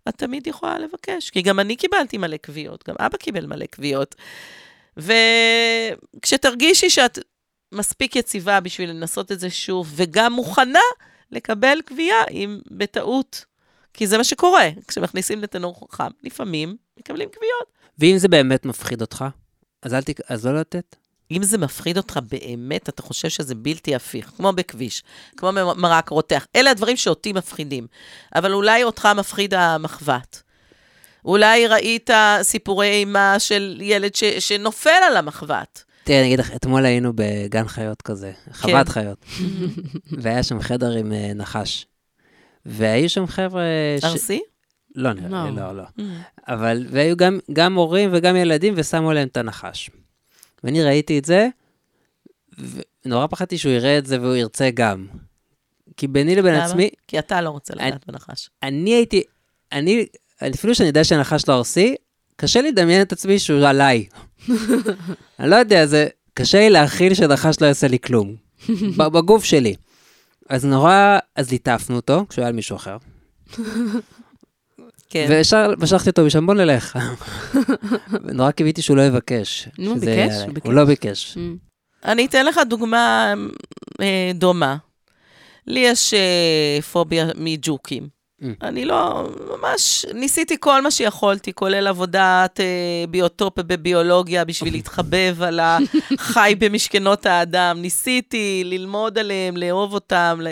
[0.09, 1.31] את תמיד יכולה לבקש.
[1.31, 4.15] כי גם אני קיבלתי מלא קביעות, גם אבא קיבל מלא קביעות.
[4.97, 7.19] וכשתרגישי שאת
[7.73, 10.79] מספיק יציבה בשביל לנסות את זה שוב, וגם מוכנה
[11.31, 13.45] לקבל קביעה אם בטעות.
[13.95, 16.11] כי זה מה שקורה כשמכניסים לתנור חכם.
[16.23, 17.73] לפעמים מקבלים קביעות.
[17.99, 19.25] ואם זה באמת מפחיד אותך,
[19.83, 20.31] אז, אל תק...
[20.31, 20.97] אז לא לתת.
[21.33, 25.03] אם זה מפחיד אותך באמת, אתה חושב שזה בלתי הפיך, כמו בכביש,
[25.37, 26.47] כמו מרק רותח.
[26.57, 27.87] אלה הדברים שאותי מפחידים.
[28.35, 30.43] אבל אולי אותך מפחיד המחבת.
[31.25, 32.11] אולי ראית
[32.43, 35.85] סיפורי אימה של ילד ש, שנופל על המחבת.
[36.05, 38.93] תראה, אני אגיד לך, אתמול היינו בגן חיות כזה, חוות כן.
[38.93, 39.25] חיות,
[40.23, 41.87] והיה שם חדר עם uh, נחש.
[42.67, 43.63] והיו שם חבר'ה...
[44.05, 44.39] ארסי?
[44.39, 44.53] ש...
[44.95, 45.77] לא, נראה לי, לא, לא.
[45.77, 45.85] לא.
[45.99, 46.03] Mm.
[46.49, 49.91] אבל, והיו גם, גם הורים וגם ילדים, ושמו עליהם את הנחש.
[50.65, 51.49] ואני ראיתי את זה,
[53.05, 55.07] ונורא פחדתי שהוא יראה את זה והוא ירצה גם.
[55.97, 56.65] כי ביני לבין למה?
[56.65, 56.91] עצמי...
[57.09, 58.51] כי אתה לא רוצה לגעת בנחש.
[58.63, 59.23] אני הייתי,
[59.73, 60.07] אני,
[60.55, 61.95] אפילו שאני יודע שהנחש לא ארסי,
[62.37, 64.07] קשה לי לדמיין את עצמי שהוא עליי.
[65.41, 68.37] אני לא יודע, זה קשה לי להכיל שנחש לא יעשה לי כלום.
[68.97, 69.75] בגוף שלי.
[70.49, 72.97] אז נורא, אז ליטפנו אותו, כשהוא היה על מישהו אחר.
[75.13, 75.27] כן.
[75.29, 76.99] וישר משכתי אותו משם, בוא נלך.
[78.37, 79.69] נורא קיוויתי שהוא לא יבקש.
[79.79, 80.35] נו, ביקש?
[80.65, 81.35] הוא לא ביקש.
[81.35, 81.39] Mm.
[82.05, 83.35] אני אתן לך דוגמה
[84.01, 84.77] אה, דומה.
[85.67, 88.09] לי יש אה, פוביה מג'וקים.
[88.43, 88.45] Mm.
[88.63, 95.61] אני לא, ממש ניסיתי כל מה שיכולתי, כולל עבודת אה, ביוטופ בביולוגיה בשביל להתחבב על
[95.63, 97.79] החי במשכנות האדם.
[97.83, 100.39] ניסיתי ללמוד עליהם, לאהוב אותם.
[100.43, 100.49] ל...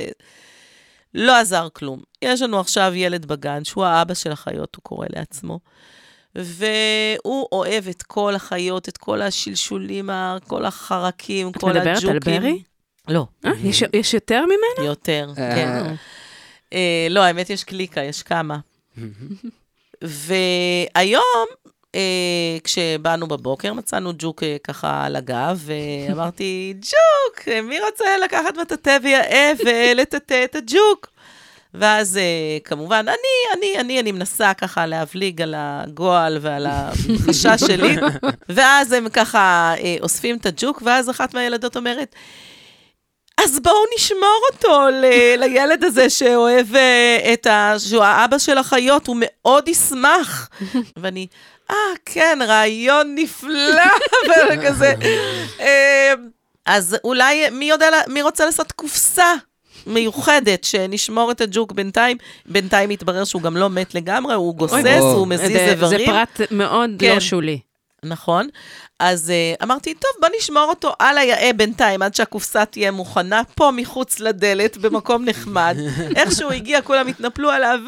[1.14, 2.00] לא עזר כלום.
[2.22, 5.60] יש לנו עכשיו ילד בגן, שהוא האבא של החיות, הוא קורא לעצמו.
[6.34, 10.10] והוא אוהב את כל החיות, את כל השלשולים,
[10.46, 11.92] כל החרקים, כל הג'וקים.
[11.92, 12.62] את מדברת על ברי?
[13.08, 13.26] לא.
[13.44, 13.50] אה,
[13.92, 14.88] יש, יותר ממנו?
[14.88, 15.54] יותר, אה.
[15.54, 15.94] כן.
[16.72, 18.58] אה, לא, האמת, יש קליקה, יש כמה.
[20.02, 21.46] והיום,
[21.94, 22.00] אה,
[22.64, 25.60] כשבאנו בבוקר, מצאנו ג'וק אה, ככה על הגב,
[26.08, 31.06] ואמרתי, ג'וק, מי רוצה לקחת מטאטא ויאה ולטאטא את הג'וק?
[31.74, 32.22] ואז אה,
[32.64, 37.96] כמובן, אני, אני, אני, אני מנסה ככה להבליג על הגועל ועל החשש שלי,
[38.48, 42.14] ואז הם ככה אה, אוספים את הג'וק, ואז אחת מהילדות אומרת,
[43.44, 47.74] אז בואו נשמור אותו ל- לילד הזה שאוהב אה, את ה...
[47.78, 50.48] שהוא האבא של החיות, הוא מאוד ישמח.
[50.96, 51.26] ואני,
[51.70, 53.82] אה, כן, רעיון נפלא,
[54.52, 54.94] וכזה.
[55.60, 56.14] אה,
[56.66, 59.34] אז אולי, מי יודע, מי רוצה לעשות קופסה
[59.86, 62.16] מיוחדת, שנשמור את הג'וק בינתיים.
[62.46, 65.98] בינתיים מתברר שהוא גם לא מת לגמרי, הוא גוסס, הוא מזיז איברים.
[65.98, 67.14] זה פרט מאוד לא כן.
[67.14, 67.60] לא שולי.
[68.04, 68.48] נכון.
[69.00, 73.70] אז uh, אמרתי, טוב, בוא נשמור אותו על היאה בינתיים, עד שהקופסה תהיה מוכנה, פה
[73.76, 75.76] מחוץ לדלת, במקום נחמד.
[76.16, 77.80] איך שהוא הגיע, כולם התנפלו עליו,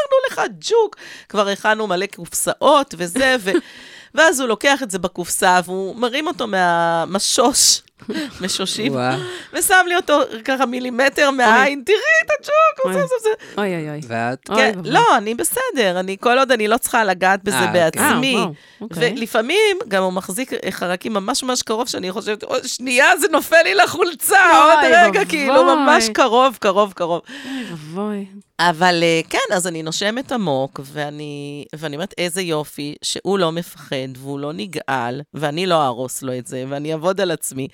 [0.00, 0.96] שאמרנו לך, ג'וק.
[1.28, 3.50] כבר הכנו מלא קופסאות וזה, ו...
[4.14, 7.82] ואז הוא לוקח את זה בקופסה, והוא מרים אותו מהמשוש
[8.40, 8.96] משושים,
[9.52, 13.60] ושם לי אותו ככה מילימטר מהעין, תראי את הג'וק, הוא זה, זה, זה.
[13.62, 14.00] אוי, אוי, אוי.
[14.08, 14.48] ואת?
[14.56, 18.36] כן, לא, אני בסדר, אני, כל עוד אני לא צריכה לגעת בזה אה, בעצמי.
[18.36, 18.44] אה,
[18.80, 19.14] אוקיי.
[19.16, 24.62] ולפעמים, גם הוא מחזיק חרקים ממש ממש קרוב, שאני חושבת, שנייה, זה נופל לי לחולצה,
[24.64, 27.20] עוד רגע, כאילו, ממש קרוב, קרוב, קרוב.
[27.44, 28.26] אוי ואבוי.
[28.60, 33.96] אבל אה, כן, אז אני נושמת עמוק, ואני, ואני אומרת, איזה יופי שהוא לא מפחד
[34.16, 37.68] והוא לא נגעל, ואני לא אהרוס לו את זה, ואני אעבוד על עצמי.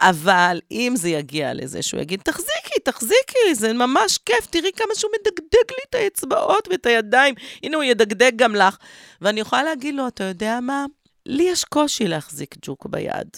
[0.00, 5.10] אבל אם זה יגיע לזה שהוא יגיד, תחזיקי, תחזיקי, זה ממש כיף, תראי כמה שהוא
[5.20, 8.76] מדגדג לי את האצבעות ואת הידיים, הנה הוא ידגדג גם לך.
[9.20, 10.84] ואני יכולה להגיד לו, אתה יודע מה?
[11.26, 13.28] לי יש קושי להחזיק ג'וק ביד.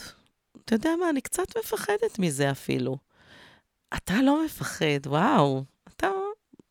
[0.64, 2.96] אתה יודע מה, אני קצת מפחדת מזה אפילו.
[3.94, 6.10] אתה לא מפחד, וואו, אתה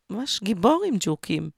[0.09, 1.49] ממש גיבור עם ג'וקים.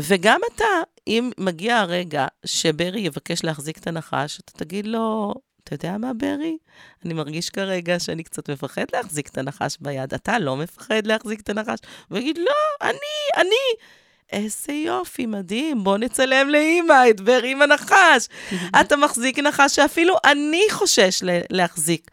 [0.00, 0.64] וגם אתה,
[1.06, 6.56] אם מגיע הרגע שברי יבקש להחזיק את הנחש, אתה תגיד לו, אתה יודע מה, ברי?
[7.04, 10.14] אני מרגיש כרגע שאני קצת מפחד להחזיק את הנחש ביד.
[10.14, 11.78] אתה לא מפחד להחזיק את הנחש?
[12.08, 13.86] הוא יגיד, לא, אני, אני.
[14.32, 18.28] איזה יופי, מדהים, בוא נצלם לאימא את ברי עם הנחש.
[18.80, 22.10] אתה מחזיק נחש שאפילו אני חושש להחזיק.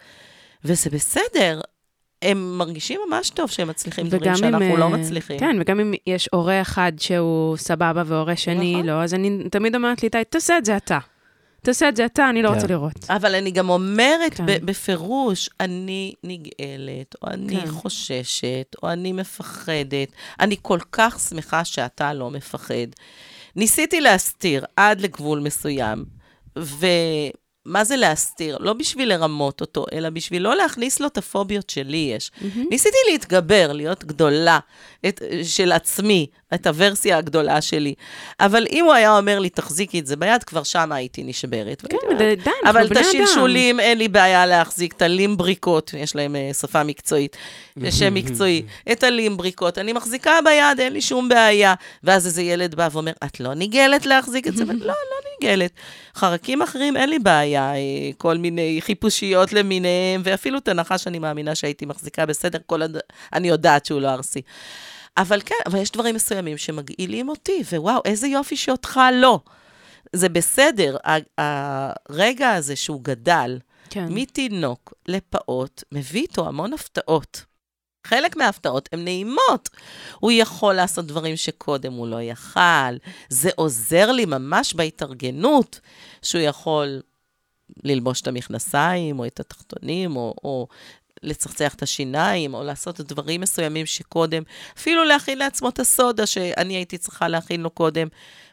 [0.63, 1.61] וזה בסדר,
[2.21, 5.39] הם מרגישים ממש טוב שהם מצליחים דברים שאנחנו אם, לא אה, מצליחים.
[5.39, 8.85] כן, וגם אם יש הורה אחד שהוא סבבה והורה שני נכון.
[8.85, 10.99] לא, אז אני תמיד אומרת לי, תעשה את זה אתה.
[11.61, 12.55] תעשה את זה אתה, אני לא כן.
[12.55, 12.93] רוצה לראות.
[13.09, 14.45] אבל אני גם אומרת כן.
[14.45, 17.71] בפירוש, אני נגאלת, או אני כן.
[17.71, 20.07] חוששת, או אני מפחדת.
[20.39, 22.87] אני כל כך שמחה שאתה לא מפחד.
[23.55, 26.05] ניסיתי להסתיר עד לגבול מסוים,
[26.55, 28.57] ומה זה להסתיר?
[28.59, 32.31] לא בשביל לרמות אותו, אלא בשביל לא להכניס לו את הפוביות שלי יש.
[32.69, 34.59] ניסיתי להתגבר, להיות גדולה
[35.07, 37.93] את, של עצמי, את הוורסיה הגדולה שלי.
[38.39, 41.81] אבל אם הוא היה אומר לי, תחזיקי את זה ביד, כבר שם הייתי נשברת.
[41.89, 43.21] כן, די, אנחנו אבל בני את אדם.
[43.23, 47.37] השלשולים אין לי בעיה להחזיק, את הלימבריקות, יש להם אה, שפה מקצועית,
[47.89, 51.73] שם מקצועי, את הלימבריקות, אני מחזיקה ביד, אין לי שום בעיה.
[52.03, 54.63] ואז איזה ילד בא ואומר, את לא ניגלת להחזיק את זה?
[54.67, 54.93] לא, לא
[55.41, 55.71] ניגלת.
[56.15, 57.77] חרקים אחרים, אין לי בעיה, אה,
[58.17, 62.97] כל מיני חיפושיות למיניהם, ואפילו את הנחש אני מאמינה שהייתי מחזיקה בסדר, כל הד...
[63.33, 64.41] אני יודעת שהוא לא ארסי.
[65.19, 69.39] אבל כן, אבל יש דברים מסוימים שמגעילים אותי, ווואו, איזה יופי שאותך לא.
[70.13, 70.97] זה בסדר,
[71.37, 74.05] הרגע הזה שהוא גדל, כן.
[74.09, 77.45] מתינוק לפעוט, מביא איתו המון הפתעות.
[78.07, 79.69] חלק מההפתעות הן נעימות.
[80.19, 82.97] הוא יכול לעשות דברים שקודם הוא לא יכל.
[83.29, 85.79] זה עוזר לי ממש בהתארגנות,
[86.21, 87.01] שהוא יכול
[87.83, 90.67] ללבוש את המכנסיים, או את התחתונים, או, או
[91.23, 94.43] לצחצח את השיניים, או לעשות דברים מסוימים שקודם,
[94.77, 98.07] אפילו להכין לעצמו את הסודה שאני הייתי צריכה להכין לו קודם,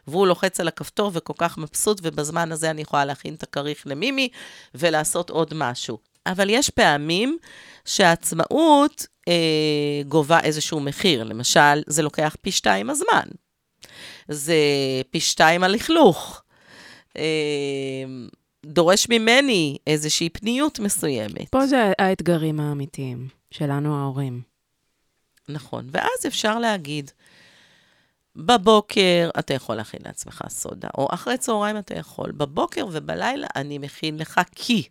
[0.07, 4.29] והוא לוחץ על הכפתור וכל כך מבסוט, ובזמן הזה אני יכולה להכין את הכריך למימי
[4.75, 5.97] ולעשות עוד משהו.
[6.25, 7.37] אבל יש פעמים
[7.85, 11.23] שהעצמאות אה, גובה איזשהו מחיר.
[11.23, 13.27] למשל, זה לוקח פי שתיים הזמן.
[14.27, 14.55] זה
[15.11, 16.41] פי שתיים הלכלוך.
[17.17, 17.23] אה,
[18.67, 21.49] דורש ממני איזושהי פניות מסוימת.
[21.49, 24.41] פה זה האתגרים האמיתיים שלנו, ההורים.
[25.49, 25.87] נכון.
[25.91, 27.11] ואז אפשר להגיד,
[28.35, 32.31] בבוקר אתה יכול להכין לעצמך סודה, או אחרי צהריים אתה יכול.
[32.31, 34.83] בבוקר ובלילה אני מכין לך כי,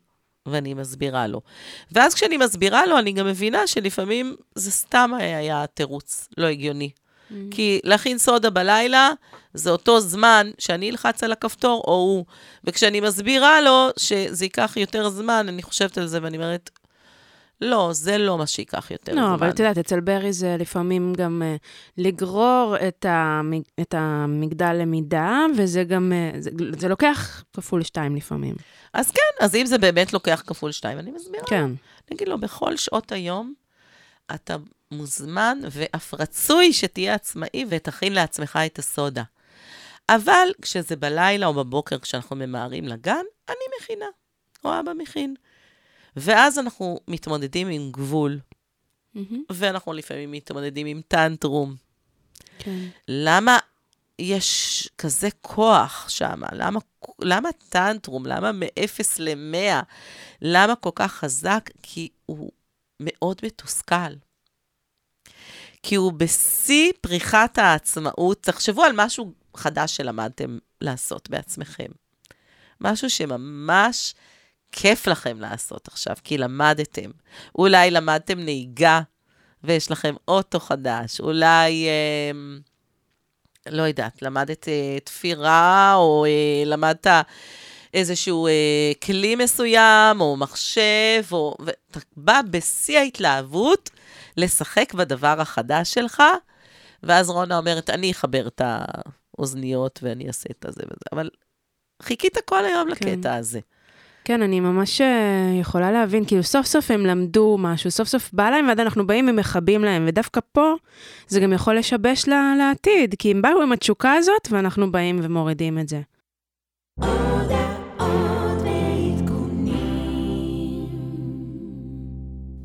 [0.46, 1.40] ואני מסבירה לו.
[1.92, 6.90] ואז כשאני מסבירה לו, אני גם מבינה שלפעמים זה סתם היה תירוץ לא הגיוני.
[7.50, 9.10] כי להכין סודה בלילה,
[9.56, 12.24] זה אותו זמן שאני אלחץ על הכפתור או הוא.
[12.64, 16.70] וכשאני מסבירה לו שזה ייקח יותר זמן, אני חושבת על זה ואני אומרת,
[17.60, 19.22] לא, זה לא מה שייקח יותר זמן.
[19.22, 21.66] לא, אבל את יודעת, אצל ברי זה לפעמים גם uh,
[21.98, 23.62] לגרור את, המג...
[23.80, 28.54] את המגדל למידה, וזה גם, uh, זה, זה לוקח כפול שתיים לפעמים.
[28.92, 31.46] אז כן, אז אם זה באמת לוקח כפול שתיים, אני מסבירה.
[31.46, 31.64] כן.
[31.64, 33.54] אני אגיד לו, בכל שעות היום
[34.34, 34.56] אתה
[34.90, 39.22] מוזמן ואף רצוי שתהיה עצמאי ותכין לעצמך את הסודה.
[40.08, 44.06] אבל כשזה בלילה או בבוקר, כשאנחנו ממהרים לגן, אני מכינה,
[44.64, 45.34] או אבא מכין.
[46.16, 48.40] ואז אנחנו מתמודדים עם גבול,
[49.14, 49.42] מהמם.
[49.52, 51.74] ואנחנו לפעמים מתמודדים עם טנטרום.
[52.58, 52.88] כן.
[53.08, 53.58] למה
[54.18, 56.40] יש כזה כוח שם?
[56.52, 56.80] למה,
[57.18, 58.26] למה טנטרום?
[58.26, 59.84] למה מ-0 ל-100?
[60.42, 61.70] למה כל כך חזק?
[61.82, 62.50] כי הוא
[63.00, 64.14] מאוד מתוסכל.
[65.82, 68.42] כי הוא בשיא פריחת העצמאות.
[68.42, 71.88] תחשבו על משהו חדש שלמדתם לעשות בעצמכם.
[72.80, 74.14] משהו שממש
[74.72, 77.10] כיף לכם לעשות עכשיו, כי למדתם.
[77.58, 79.00] אולי למדתם נהיגה
[79.64, 81.20] ויש לכם אוטו חדש.
[81.20, 81.86] אולי...
[81.86, 82.30] אה,
[83.68, 87.06] לא יודעת, למדת אה, תפירה, או אה, למדת
[87.94, 91.56] איזשהו אה, כלי מסוים, או מחשב, או...
[91.60, 93.90] ואתה בא בשיא ההתלהבות
[94.36, 96.22] לשחק בדבר החדש שלך,
[97.02, 98.62] ואז רונה אומרת, אני אחבר את
[99.38, 101.04] האוזניות ואני אעשה את הזה וזה.
[101.12, 101.30] אבל
[102.02, 103.08] חיכית כל היום כן.
[103.08, 103.60] לקטע הזה.
[104.24, 108.50] כן, אני ממש אה, יכולה להבין, כאילו סוף סוף הם למדו משהו, סוף סוף בא
[108.50, 110.74] להם, ואז אנחנו באים ומכבים להם, ודווקא פה
[111.28, 115.78] זה גם יכול לשבש ל- לעתיד, כי הם באו עם התשוקה הזאת, ואנחנו באים ומורידים
[115.78, 116.00] את זה.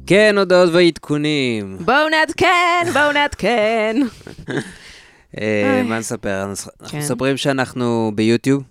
[0.08, 1.78] כן, הודעות ועדכונים.
[1.86, 3.96] בואו נעדכן, בואו נעדכן.
[5.39, 5.84] אה.
[5.86, 6.44] מה נספר?
[6.44, 6.98] אנחנו כן.
[6.98, 8.63] מספרים שאנחנו ביוטיוב,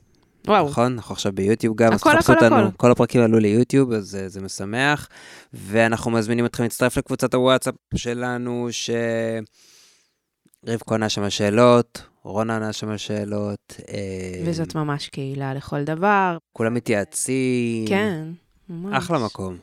[0.47, 0.93] וואו, נכון?
[0.93, 2.57] אנחנו עכשיו ביוטיוב גם, אז הכל, תחפשו הכל, אותנו.
[2.57, 2.77] הכל.
[2.77, 5.09] כל הפרקים עלו ליוטיוב, אז אה, זה משמח.
[5.53, 8.91] ואנחנו מזמינים אתכם להצטרף לקבוצת הוואטסאפ שלנו, ש...
[10.67, 13.81] רבקו ענה שם שאלות, רונה ענה שם שאלות.
[13.89, 16.37] אה, וזאת ממש קהילה לכל דבר.
[16.53, 17.89] כולם מתייעצים.
[17.89, 18.25] כן,
[18.69, 18.97] ממש.
[18.97, 19.57] אחלה מקום.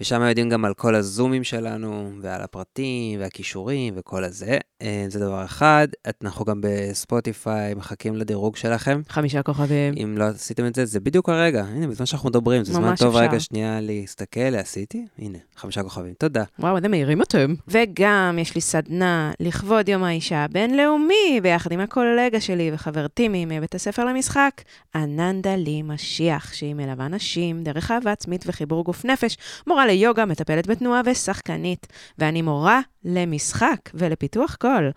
[0.00, 4.58] ושם יודעים גם על כל הזומים שלנו, ועל הפרטים, והכישורים, וכל הזה.
[4.82, 5.88] אה, זה דבר אחד.
[6.24, 9.00] אנחנו גם בספוטיפיי מחכים לדירוג שלכם.
[9.08, 9.94] חמישה כוכבים.
[10.02, 11.64] אם לא עשיתם את זה, זה בדיוק הרגע.
[11.64, 13.28] הנה, בזמן שאנחנו מדברים, זה זמן טוב אפשר.
[13.28, 15.06] רגע שנייה להסתכל, עשיתי?
[15.18, 16.14] הנה, חמישה כוכבים.
[16.18, 16.44] תודה.
[16.58, 17.54] וואו, איזה מהירים אתם.
[17.68, 24.04] וגם יש לי סדנה לכבוד יום האישה הבינלאומי, ביחד עם הקולגה שלי וחברתי מבית הספר
[24.04, 24.62] למשחק,
[24.94, 30.66] אננדה לי משיח, שהיא מלווה נשים דרך אהבה עצמית וחיבור גוף נפש, מורה ליוגה, מטפלת
[30.66, 31.86] בתנועה ושחקנית,
[32.18, 34.90] ואני מורה למשחק ולפיתוח קול.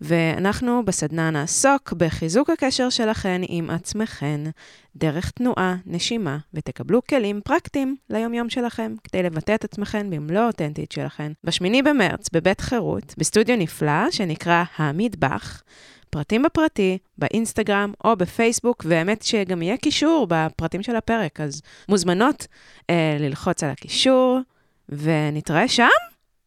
[0.00, 4.40] ואנחנו בסדנה נעסוק בחיזוק הקשר שלכן עם עצמכן,
[4.96, 11.32] דרך תנועה, נשימה, ותקבלו כלים פרקטיים ליום-יום שלכם, כדי לבטא את עצמכן במלוא האותנטית שלכן.
[11.44, 15.62] ב-8 במרץ, בבית חירות, בסטודיו נפלא שנקרא המטבח,
[16.10, 22.46] פרטים בפרטי, באינסטגרם או בפייסבוק, והאמת שגם יהיה קישור בפרטים של הפרק, אז מוזמנות
[22.90, 24.38] אה, ללחוץ על הקישור,
[24.88, 25.88] ונתראה שם,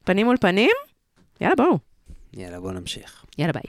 [0.04, 0.72] פנים מול פנים.
[1.42, 1.78] יאללה, בואו.
[2.34, 3.26] יאללה, בואו נמשיך.
[3.38, 3.64] יאללה, ביי.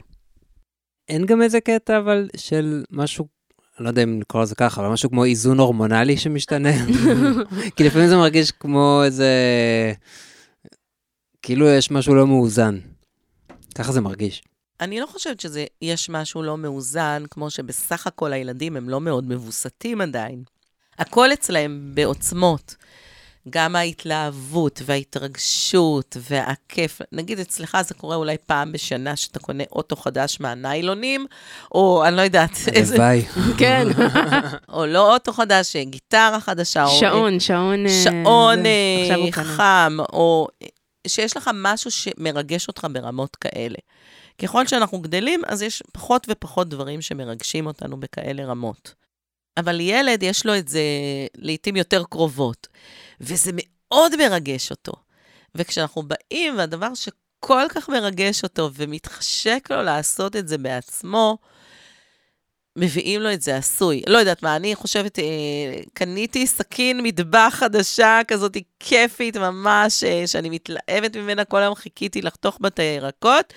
[1.09, 3.27] אין גם איזה קטע, אבל של משהו,
[3.77, 6.69] אני לא יודע אם לקרוא לזה ככה, אבל משהו כמו איזון הורמונלי שמשתנה.
[7.75, 9.31] כי לפעמים זה מרגיש כמו איזה...
[11.41, 12.79] כאילו יש משהו לא מאוזן.
[13.75, 14.43] ככה זה מרגיש.
[14.81, 20.01] אני לא חושבת שיש משהו לא מאוזן, כמו שבסך הכל הילדים הם לא מאוד מבוסתים
[20.01, 20.43] עדיין.
[20.99, 22.75] הכל אצלהם בעוצמות.
[23.49, 27.01] גם ההתלהבות וההתרגשות והכיף.
[27.11, 31.25] נגיד, אצלך זה קורה אולי פעם בשנה שאתה קונה אוטו חדש מהניילונים,
[31.71, 32.95] או אני לא יודעת, איזה...
[32.95, 33.25] הלוואי.
[33.59, 33.87] כן,
[34.69, 36.99] או לא אוטו חדש, גיטרה חדשה, או...
[36.99, 37.85] שעון, שעון...
[37.85, 38.69] אה, שעון זה,
[39.25, 39.31] אה.
[39.31, 40.47] חם, או
[41.07, 43.77] שיש לך משהו שמרגש אותך ברמות כאלה.
[44.41, 48.93] ככל שאנחנו גדלים, אז יש פחות ופחות דברים שמרגשים אותנו בכאלה רמות.
[49.57, 50.81] אבל ילד, יש לו את זה
[51.35, 52.67] לעתים יותר קרובות,
[53.21, 54.93] וזה מאוד מרגש אותו.
[55.55, 61.37] וכשאנחנו באים, והדבר שכל כך מרגש אותו ומתחשק לו לעשות את זה בעצמו,
[62.77, 64.01] מביאים לו את זה עשוי.
[64.07, 65.23] לא יודעת מה, אני חושבת, אה,
[65.93, 72.57] קניתי סכין מטבח חדשה, כזאת כיפית ממש, אה, שאני מתלהבת ממנה, כל היום חיכיתי לחתוך
[72.61, 73.53] בה את הירקות,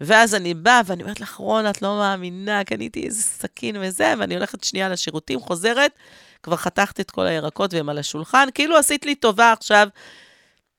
[0.00, 4.34] ואז אני באה ואני אומרת לך, רונה, את לא מאמינה, קניתי איזה סכין וזה, ואני
[4.34, 5.92] הולכת שנייה לשירותים, חוזרת,
[6.42, 9.88] כבר חתכת את כל הירקות והם על השולחן, כאילו עשית לי טובה עכשיו,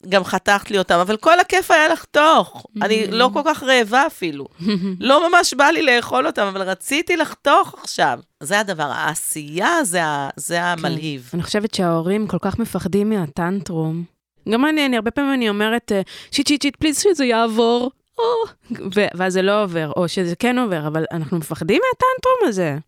[0.08, 2.66] גם חתכת לי אותם, אבל כל הכיף היה לחתוך.
[2.82, 4.46] אני לא כל כך רעבה אפילו.
[5.00, 8.20] לא ממש בא לי לאכול אותם, אבל רציתי לחתוך עכשיו.
[8.42, 10.00] זה הדבר, העשייה זה,
[10.36, 11.30] זה המלהיב.
[11.34, 14.04] אני חושבת שההורים כל כך מפחדים מהטנטרום.
[14.48, 16.00] גם אני, אני הרבה פעמים אני אומרת, אה,
[16.30, 17.90] שיט, שיט, שיט, פליז שזה יעבור.
[18.18, 18.24] או,
[18.70, 22.78] ו- ואז זה לא עובר, או שזה כן עובר, אבל אנחנו מפחדים מהטנטרום הזה.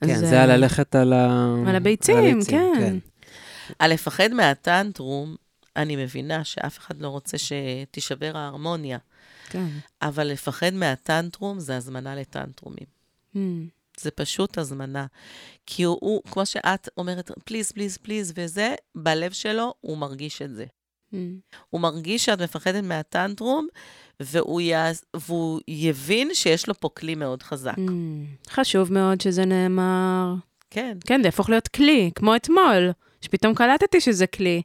[0.00, 1.54] כן, אז, זה אה, היה ללכת על ה...
[1.68, 2.98] על הביצים, כן.
[3.78, 5.36] על לפחד מהטנטרום,
[5.76, 8.98] אני מבינה שאף אחד לא רוצה שתישבר ההרמוניה,
[9.48, 9.66] כן.
[10.02, 12.86] אבל לפחד מהטנטרום זה הזמנה לטנטרומים.
[13.34, 13.38] Hmm.
[14.00, 15.06] זה פשוט הזמנה.
[15.66, 20.54] כי הוא, הוא כמו שאת אומרת, please, please, please, וזה, בלב שלו, הוא מרגיש את
[20.54, 20.64] זה.
[21.16, 21.56] Hmm.
[21.70, 23.68] הוא מרגיש שאת מפחדת מה tantrum,
[24.20, 27.76] והוא, יעש, והוא יבין שיש לו פה כלי מאוד חזק.
[27.76, 28.50] Hmm.
[28.50, 30.34] חשוב מאוד שזה נאמר.
[30.70, 30.96] כן.
[31.06, 34.62] כן, זה יהפוך להיות כלי, כמו אתמול, שפתאום קלטתי שזה כלי.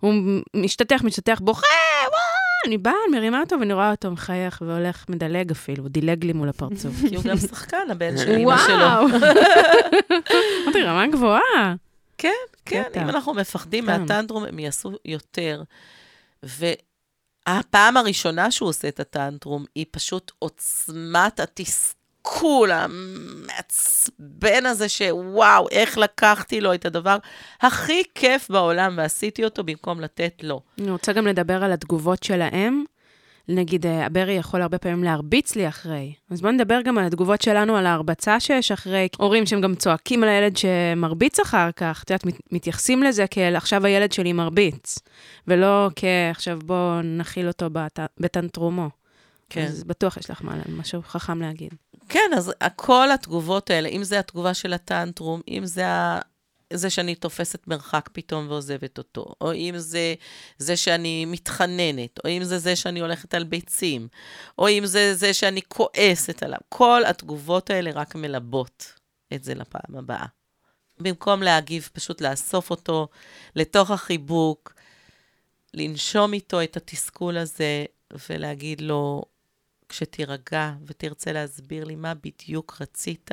[0.00, 0.14] הוא
[0.54, 1.66] משתטח, משתטח, בוכה,
[2.08, 2.20] וואו,
[2.66, 6.32] אני באה, אני מרימה אותו ואני רואה אותו מחייך והולך, מדלג אפילו, הוא דילג לי
[6.32, 6.94] מול הפרצוף.
[7.08, 8.76] כי הוא גם שחקן, הבן של אמא שלו.
[8.76, 9.06] וואו.
[10.64, 11.74] אמרתי, רמה גבוהה.
[12.18, 12.28] כן,
[12.66, 13.02] כן, קטע.
[13.02, 14.00] אם אנחנו מפחדים כן.
[14.00, 15.62] מהטנטרום, הם יעשו יותר.
[16.42, 26.60] והפעם הראשונה שהוא עושה את הטנטרום, היא פשוט עוצמת התסכול המעצבן הזה, שוואו, איך לקחתי
[26.60, 27.16] לו את הדבר
[27.60, 30.60] הכי כיף בעולם ועשיתי אותו במקום לתת לו.
[30.80, 32.84] אני רוצה גם לדבר על התגובות שלהם.
[33.48, 36.12] נגיד, אה, הברי יכול הרבה פעמים להרביץ לי אחרי.
[36.30, 39.08] אז בואו נדבר גם על התגובות שלנו, על ההרבצה שיש אחרי.
[39.18, 42.02] הורים שהם גם צועקים על הילד שמרביץ אחר כך.
[42.04, 44.98] את יודעת, מת- מתייחסים לזה כאל עכשיו הילד שלי מרביץ,
[45.48, 48.00] ולא כעכשיו בואו נכיל אותו בת...
[48.20, 48.88] בטנטרומו.
[49.50, 49.64] כן.
[49.64, 51.74] אז בטוח יש לך מה, משהו חכם להגיד.
[52.08, 55.84] כן, אז כל התגובות האלה, אם זה התגובה של הטנטרום, אם זה.
[56.72, 60.14] זה שאני תופסת מרחק פתאום ועוזבת אותו, או אם זה
[60.58, 64.08] זה שאני מתחננת, או אם זה זה שאני הולכת על ביצים,
[64.58, 66.58] או אם זה זה שאני כועסת עליו.
[66.68, 68.92] כל התגובות האלה רק מלבות
[69.34, 70.26] את זה לפעם הבאה.
[70.98, 73.08] במקום להגיב, פשוט לאסוף אותו
[73.56, 74.74] לתוך החיבוק,
[75.74, 77.84] לנשום איתו את התסכול הזה,
[78.30, 79.22] ולהגיד לו,
[79.88, 83.30] כשתירגע ותרצה להסביר לי מה בדיוק רצית,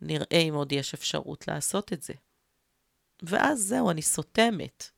[0.00, 2.14] נראה אם עוד יש אפשרות לעשות את זה.
[3.22, 4.90] ואז זהו, אני סותמת.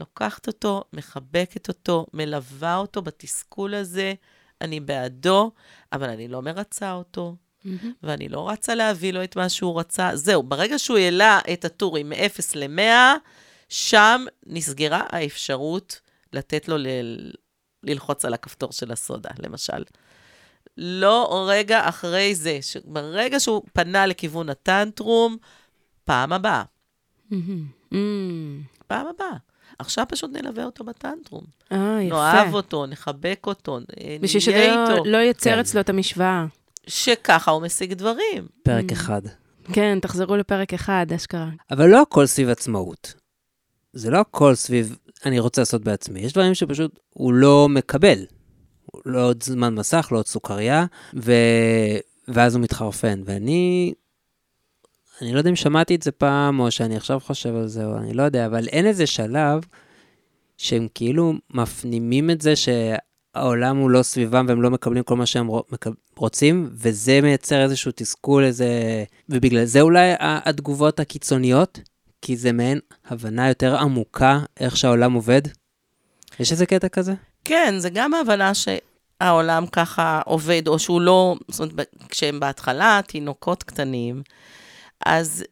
[0.00, 4.14] לוקחת אותו, מחבקת אותו, מלווה אותו בתסכול הזה,
[4.60, 5.50] אני בעדו,
[5.92, 7.92] אבל אני לא מרצה אותו, מהמם.
[8.02, 10.10] ואני לא רצה להביא לו את מה שהוא רצה.
[10.16, 13.18] זהו, ברגע שהוא העלה את הטורים מ-0 ל-100,
[13.68, 16.00] שם נסגרה האפשרות
[16.32, 17.32] לתת לו ל-
[17.82, 19.84] ללחוץ על הכפתור של הסודה, למשל.
[20.78, 25.36] לא רגע אחרי זה, ש- ברגע שהוא פנה לכיוון הטנטרום,
[26.04, 26.62] פעם הבאה,
[27.30, 27.66] מהמם.
[27.92, 28.62] מהמם.
[28.86, 29.36] פעם הבאה.
[29.78, 31.44] עכשיו פשוט נלווה אותו בטנטרום.
[31.72, 32.14] אה, יפה.
[32.16, 35.04] נאהב אותו, נחבק אותו, אה, בשביל שזה נהיה לא- איתו.
[35.04, 35.58] לא ייצר כן.
[35.58, 36.46] אצלו את המשוואה.
[36.86, 38.46] שככה הוא משיג דברים.
[38.62, 38.92] פרק Mm.
[38.92, 39.22] אחד.
[39.72, 41.48] כן, תחזרו לפרק אחד, אשכרה.
[41.70, 43.14] אבל לא הכל סביב עצמאות.
[43.92, 44.96] זה לא הכל סביב
[45.26, 46.20] אני רוצה לעשות בעצמי.
[46.20, 48.18] יש דברים שפשוט הוא לא מקבל.
[49.06, 50.86] לא עוד זמן מסך, לא עוד סוכריה,
[51.16, 51.32] ו...
[52.28, 53.22] ואז הוא מתחרפן.
[53.24, 53.92] ואני...
[55.22, 57.98] אני לא יודע אם שמעתי את זה פעם, או שאני עכשיו חושב על זה, או
[57.98, 59.60] אני לא יודע, אבל אין איזה שלב
[60.56, 65.48] שהם כאילו מפנימים את זה שהעולם הוא לא סביבם והם לא מקבלים כל מה שהם
[66.16, 68.68] רוצים, וזה מייצר איזשהו תסכול, איזה...
[69.28, 71.78] ובגלל זה אולי התגובות הקיצוניות,
[72.22, 75.42] כי זה מעין הבנה יותר עמוקה איך שהעולם עובד.
[76.40, 77.14] יש איזה קטע כזה?
[77.44, 83.62] כן, זה גם ההבנה שהעולם ככה עובד, או שהוא לא, זאת אומרת, כשהם בהתחלה תינוקות
[83.62, 84.22] קטנים,
[85.06, 85.44] אז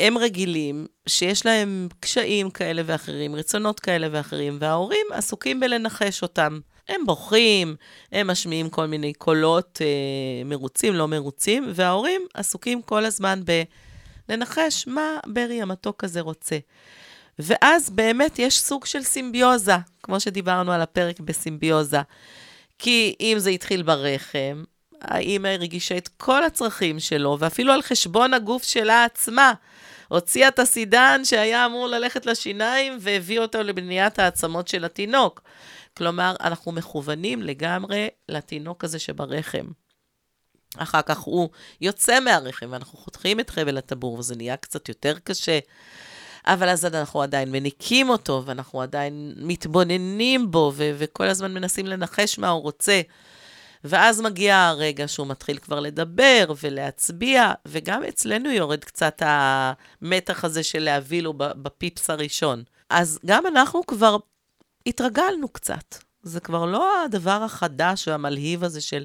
[0.00, 6.60] הם רגילים שיש להם קשיים כאלה ואחרים, רצונות כאלה ואחרים, וההורים עסוקים בלנחש אותם.
[6.88, 7.76] הם בוכים,
[8.12, 13.40] הם משמיעים כל מיני קולות אה, מרוצים, לא מרוצים, וההורים עסוקים כל הזמן
[14.28, 16.58] בלנחש מה ברי המתוק הזה רוצה.
[17.42, 22.00] ואז באמת יש סוג של סימביוזה, כמו שדיברנו על הפרק בסימביוזה.
[22.78, 24.64] כי אם זה התחיל ברחם,
[25.00, 29.52] האימא הרגישה את כל הצרכים שלו, ואפילו על חשבון הגוף שלה עצמה.
[30.08, 35.42] הוציאה את הסידן שהיה אמור ללכת לשיניים, והביא אותו לבניית העצמות של התינוק.
[35.96, 39.66] כלומר, אנחנו מכוונים לגמרי לתינוק הזה שברחם.
[40.76, 41.48] אחר כך הוא
[41.80, 45.58] יוצא מהרחם, ואנחנו חותכים את חבל הטבור, וזה נהיה קצת יותר קשה.
[46.52, 52.38] אבל אז אנחנו עדיין מניקים אותו, ואנחנו עדיין מתבוננים בו, ו- וכל הזמן מנסים לנחש
[52.38, 53.00] מה הוא רוצה.
[53.84, 60.78] ואז מגיע הרגע שהוא מתחיל כבר לדבר ולהצביע, וגם אצלנו יורד קצת המתח הזה של
[60.78, 62.62] להביא לו בפיפס הראשון.
[62.90, 64.16] אז גם אנחנו כבר
[64.86, 65.94] התרגלנו קצת.
[66.22, 69.04] זה כבר לא הדבר החדש והמלהיב הזה של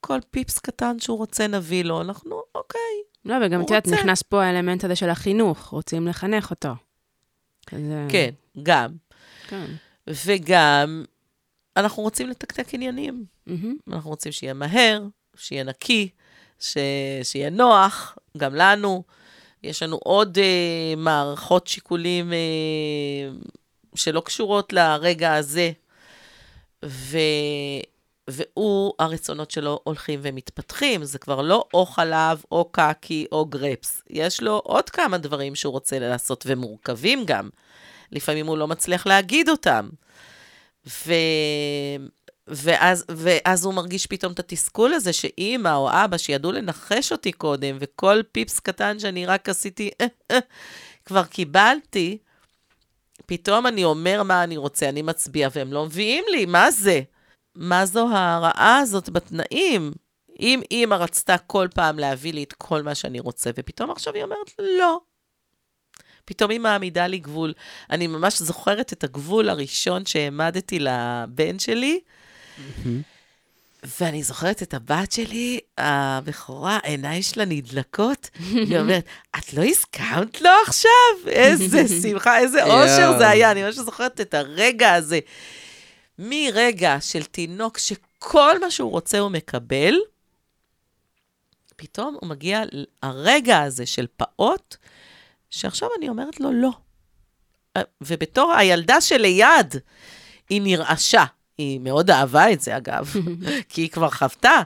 [0.00, 2.80] כל פיפס קטן שהוא רוצה נביא לו, אנחנו, אוקיי,
[3.24, 3.88] לא, וגם את יודעת.
[3.88, 6.68] נכנס פה האלמנט הזה של החינוך, רוצים לחנך אותו.
[8.08, 8.30] כן,
[8.62, 8.90] גם.
[9.48, 9.66] כן.
[10.08, 11.04] וגם,
[11.76, 13.24] אנחנו רוצים לתקתק עניינים.
[13.46, 13.76] מהמם.
[13.88, 15.02] אנחנו רוצים שיהיה מהר,
[15.36, 16.08] שיהיה נקי,
[16.60, 16.76] ש...
[17.22, 19.02] שיהיה נוח, גם לנו.
[19.62, 23.28] יש לנו עוד אה, מערכות שיקולים אה,
[23.94, 25.72] שלא קשורות לרגע הזה,
[26.84, 27.18] ו...
[28.30, 31.04] והוא, הרצונות שלו הולכים ומתפתחים.
[31.04, 34.02] זה כבר לא או חלב, או קקי, או גרפס.
[34.10, 37.48] יש לו עוד כמה דברים שהוא רוצה לעשות, ומורכבים גם.
[38.12, 39.88] לפעמים הוא לא מצליח להגיד אותם.
[40.86, 41.12] ו...
[42.48, 47.76] ואז, ואז הוא מרגיש פתאום את התסכול הזה שאימא או אבא שידעו לנחש אותי קודם,
[47.80, 50.38] וכל פיפס קטן שאני רק עשיתי, אה, אה,
[51.04, 52.18] כבר קיבלתי,
[53.26, 57.00] פתאום אני אומר מה אני רוצה, אני מצביע, והם לא מביאים לי, מה זה?
[57.56, 59.92] מה זו הרעה הזאת בתנאים?
[60.40, 64.22] אם אימא רצתה כל פעם להביא לי את כל מה שאני רוצה, ופתאום עכשיו היא
[64.22, 65.00] אומרת, לא.
[66.24, 67.52] פתאום היא מעמידה לי גבול.
[67.90, 72.00] אני ממש זוכרת את הגבול הראשון שהעמדתי לבן שלי,
[74.00, 79.04] ואני זוכרת את הבת שלי, הבכורה, העיניים שלה נדלקות, היא אומרת,
[79.38, 80.90] את לא הסכמת לו עכשיו?
[81.26, 83.18] איזה שמחה, איזה אושר.
[83.18, 85.20] זה היה, אני ממש זוכרת את הרגע הזה.
[86.18, 89.94] מרגע של תינוק שכל מה שהוא רוצה הוא מקבל,
[91.76, 92.62] פתאום הוא מגיע
[93.02, 94.76] הרגע הזה של פעוט,
[95.50, 96.70] שעכשיו אני אומרת לו לא.
[98.00, 99.74] ובתור הילדה שליד,
[100.48, 101.24] היא נרעשה.
[101.58, 103.14] היא מאוד אהבה את זה, אגב,
[103.68, 104.62] כי היא כבר חוותה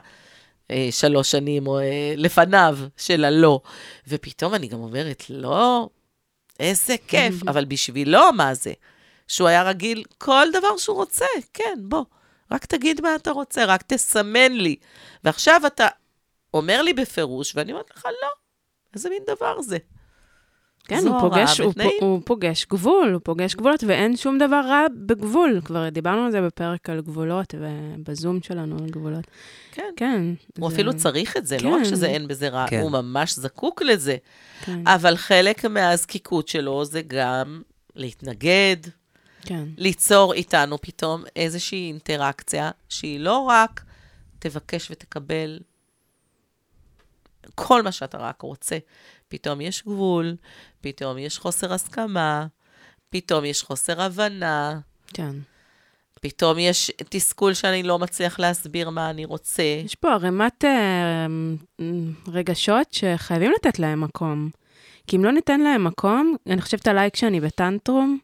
[0.71, 3.61] אה, שלוש שנים או, אה, לפניו של הלא.
[4.07, 5.89] ופתאום אני גם אומרת, לא,
[6.59, 8.73] איזה כיף, אבל בשבילו, מה זה?
[9.31, 12.03] שהוא היה רגיל, כל דבר שהוא רוצה, כן, בוא,
[12.51, 14.75] רק תגיד מה אתה רוצה, רק תסמן לי.
[15.23, 15.87] ועכשיו אתה
[16.53, 18.27] אומר לי בפירוש, ואני אומרת לך, לא,
[18.95, 19.77] איזה מין דבר זה?
[20.87, 21.73] כן, הוא פוגש, הוא.
[21.73, 25.61] פ- הוא פוגש גבול, הוא פוגש גבולות, ואין שום דבר רע בגבול.
[25.65, 29.25] כבר דיברנו על זה בפרק על גבולות, ובזום שלנו על גבולות.
[29.71, 29.93] כן.
[29.95, 30.21] כן.
[30.59, 31.85] הוא זה- אפילו צריך את זה, לא רק כן.
[31.85, 32.79] שזה אין בזה רע, כן.
[32.81, 34.17] הוא ממש זקוק לזה.
[34.65, 34.87] כן.
[34.87, 37.61] אבל חלק מהזקיקות שלו זה גם
[37.95, 38.77] להתנגד,
[39.41, 39.65] כן.
[39.77, 43.83] ליצור איתנו פתאום איזושהי אינטראקציה שהיא לא רק
[44.39, 45.59] תבקש ותקבל
[47.55, 48.77] כל מה שאתה רק רוצה.
[49.27, 50.35] פתאום יש גבול,
[50.81, 52.47] פתאום יש חוסר הסכמה,
[53.09, 55.35] פתאום יש חוסר הבנה, כן.
[56.21, 59.63] פתאום יש תסכול שאני לא מצליח להסביר מה אני רוצה.
[59.63, 61.27] יש פה ערימת אה,
[62.27, 64.49] רגשות שחייבים לתת להם מקום.
[65.07, 68.19] כי אם לא ניתן להם מקום, אני חושבת עליי כשאני בטנטרום,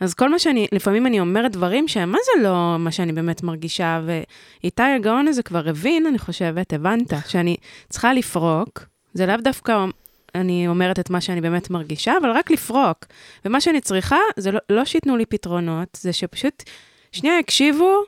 [0.00, 3.42] אז כל מה שאני, לפעמים אני אומרת דברים שהם, מה זה לא מה שאני באמת
[3.42, 7.56] מרגישה, ואיתי הגאון הזה כבר הבין, אני חושבת, הבנת, שאני
[7.88, 9.84] צריכה לפרוק, זה לאו דווקא
[10.34, 13.06] אני אומרת את מה שאני באמת מרגישה, אבל רק לפרוק.
[13.44, 16.62] ומה שאני צריכה, זה לא, לא שייתנו לי פתרונות, זה שפשוט
[17.12, 18.02] שנייה יקשיבו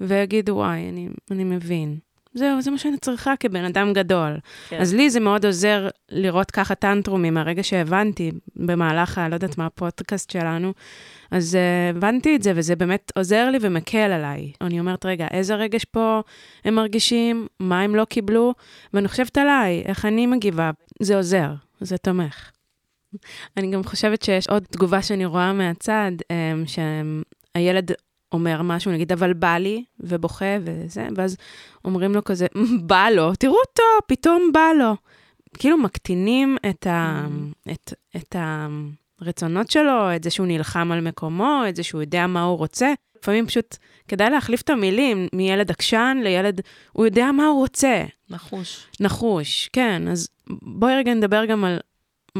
[0.00, 1.98] ויגידו, וואי, אני, אני מבין.
[2.36, 4.38] זהו, זה מה שאני צריכה כבן אדם גדול.
[4.68, 4.80] כן.
[4.80, 9.28] אז לי זה מאוד עוזר לראות ככה טנטרומים מהרגע שהבנתי במהלך, ה...
[9.28, 10.72] לא יודעת מה, הפודקאסט שלנו.
[11.30, 14.52] אז uh, הבנתי את זה, וזה באמת עוזר לי ומקל עליי.
[14.60, 16.20] אני אומרת, רגע, איזה רגש פה
[16.64, 18.54] הם מרגישים, מה הם לא קיבלו,
[18.94, 20.70] ואני חושבת עליי, איך אני מגיבה.
[21.02, 22.50] זה עוזר, זה תומך.
[23.56, 26.70] אני גם חושבת שיש עוד תגובה שאני רואה מהצד, um,
[27.56, 27.92] שהילד
[28.32, 31.36] אומר משהו, נגיד, אבל בא לי, ובוכה וזה, ואז
[31.84, 32.46] אומרים לו כזה,
[32.86, 34.96] בא לו, תראו אותו, פתאום בא לו.
[35.58, 37.72] כאילו מקטינים את, ה, mm.
[37.72, 38.36] את, את
[39.20, 42.92] הרצונות שלו, את זה שהוא נלחם על מקומו, את זה שהוא יודע מה הוא רוצה.
[43.18, 43.76] לפעמים פשוט
[44.08, 46.60] כדאי להחליף את המילים מילד עקשן לילד,
[46.92, 48.04] הוא יודע מה הוא רוצה.
[48.30, 48.86] נחוש.
[49.00, 50.08] נחוש, כן.
[50.08, 50.28] אז
[50.62, 51.78] בואי רגע נדבר גם על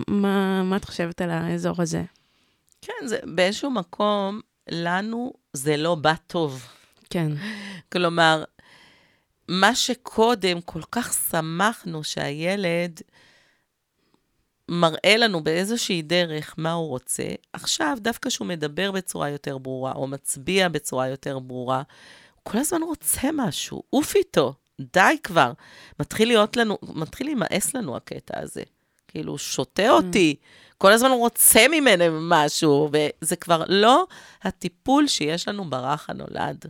[0.09, 2.03] מה, מה את חושבת על האזור הזה.
[2.83, 6.67] כן, זה באיזשהו מקום, לנו זה לא בא טוב.
[7.11, 7.33] כן.
[7.93, 8.45] כלומר,
[9.49, 13.01] מה שקודם כל כך שמחנו שהילד
[14.69, 20.07] מראה לנו באיזושהי דרך מה הוא רוצה, עכשיו, דווקא כשהוא מדבר בצורה יותר ברורה, או
[20.07, 21.83] מצביע בצורה יותר ברורה,
[22.35, 25.53] הוא כל הזמן רוצה משהו, עוף איתו, די כבר.
[26.01, 28.63] מתחיל להיות לנו, מתחיל להימאס לנו הקטע הזה.
[29.09, 30.37] כאילו, הוא שותה אותי,
[30.79, 34.07] כל הזמן הוא רוצה ממנו משהו, וזה כבר לא
[34.43, 36.65] הטיפול שיש לנו ברך הנולד.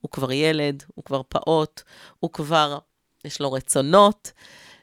[0.00, 1.82] הוא כבר ילד, הוא כבר פעוט,
[2.20, 2.78] הוא כבר,
[3.24, 4.32] יש לו רצונות,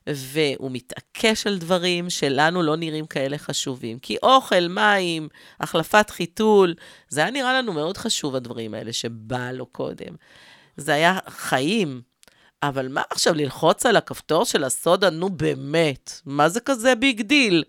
[0.08, 4.00] והוא מתעקש על דברים שלנו לא נראים כאלה חשובים.
[4.00, 5.28] כי אוכל, מים,
[5.60, 6.74] החלפת חיתול,
[7.10, 10.16] זה היה נראה לנו מאוד חשוב, הדברים האלה שבא לו קודם.
[10.78, 12.02] זה היה חיים.
[12.64, 15.10] אבל מה עכשיו, ללחוץ על הכפתור של הסודה?
[15.10, 17.64] נו באמת, מה זה כזה big deal?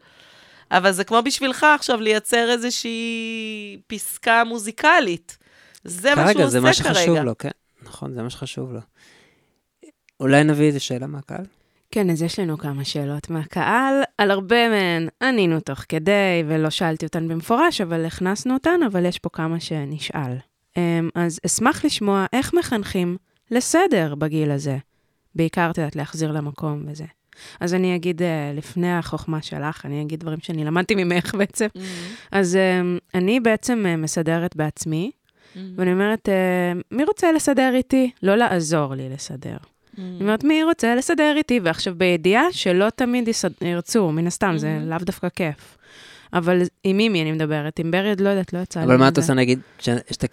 [0.70, 5.38] אבל זה כמו בשבילך עכשיו לייצר איזושהי פסקה מוזיקלית.
[5.84, 6.34] זה מה שהוא עושה כרגע.
[6.34, 7.50] כרגע, זה מה שחשוב לו, כן.
[7.82, 8.80] נכון, זה מה שחשוב לו.
[10.20, 11.44] אולי נביא איזה שאלה מהקהל?
[11.90, 14.02] כן, אז יש לנו כמה שאלות מהקהל.
[14.18, 19.18] על הרבה מהן ענינו תוך כדי, ולא שאלתי אותן במפורש, אבל הכנסנו אותן, אבל יש
[19.18, 20.36] פה כמה שנשאל.
[20.76, 23.16] אמ, אז אשמח לשמוע איך מחנכים
[23.50, 24.78] לסדר בגיל הזה.
[25.34, 27.04] בעיקר, את יודעת, להחזיר למקום וזה.
[27.60, 31.66] אז אני אגיד, אה, לפני החוכמה שלך, אני אגיד דברים שאני למדתי ממך בעצם.
[31.66, 31.80] Mm-hmm.
[32.32, 35.58] אז אמ, אני בעצם אה, מסדרת בעצמי, mm-hmm.
[35.76, 38.10] ואני אומרת, אה, מי רוצה לסדר איתי?
[38.22, 39.56] לא לעזור לי לסדר.
[39.56, 40.00] Mm-hmm.
[40.00, 41.60] אני אומרת, מי רוצה לסדר איתי?
[41.62, 43.50] ועכשיו, בידיעה שלא תמיד יסד...
[43.60, 44.58] ירצו, מן הסתם, mm-hmm.
[44.58, 45.76] זה לאו דווקא כיף.
[46.32, 48.86] אבל עם מימי אני מדברת, עם ברי, לא יודעת, לא יצא לי.
[48.86, 49.58] אבל מה את עושה, נגיד,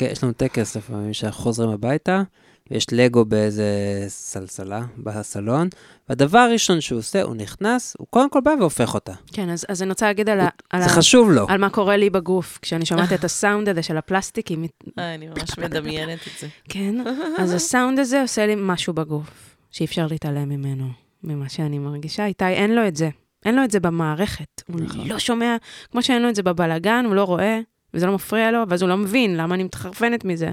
[0.02, 2.24] יש לנו טקס לפעמים, שאנחנו חוזרים הביתה,
[2.72, 3.66] ויש לגו באיזה
[4.08, 5.68] סלסלה בסלון,
[6.10, 9.14] והדבר הראשון שהוא עושה, הוא נכנס, הוא קודם כל בא והופך אותה.
[9.34, 11.46] כן, אז, אז אני רוצה להגיד על, הוא, על, זה ה, חשוב לו.
[11.50, 14.52] על מה קורה לי בגוף, כשאני שומעת את הסאונד הזה של הפלסטיק.
[14.52, 16.48] אה, אני ממש מדמיינת את זה.
[16.70, 16.96] כן,
[17.42, 20.88] אז הסאונד הזה עושה לי משהו בגוף, שאי אפשר להתעלם ממנו,
[21.24, 22.26] ממה שאני מרגישה.
[22.26, 23.10] איתי, אין לו את זה.
[23.46, 24.62] אין לו את זה במערכת.
[24.68, 25.08] הוא נכון.
[25.08, 25.56] לא שומע,
[25.92, 27.60] כמו שאין לו את זה בבלגן, הוא לא רואה,
[27.94, 30.52] וזה לא מפריע לו, ואז הוא לא מבין למה אני מתחרפנת מזה.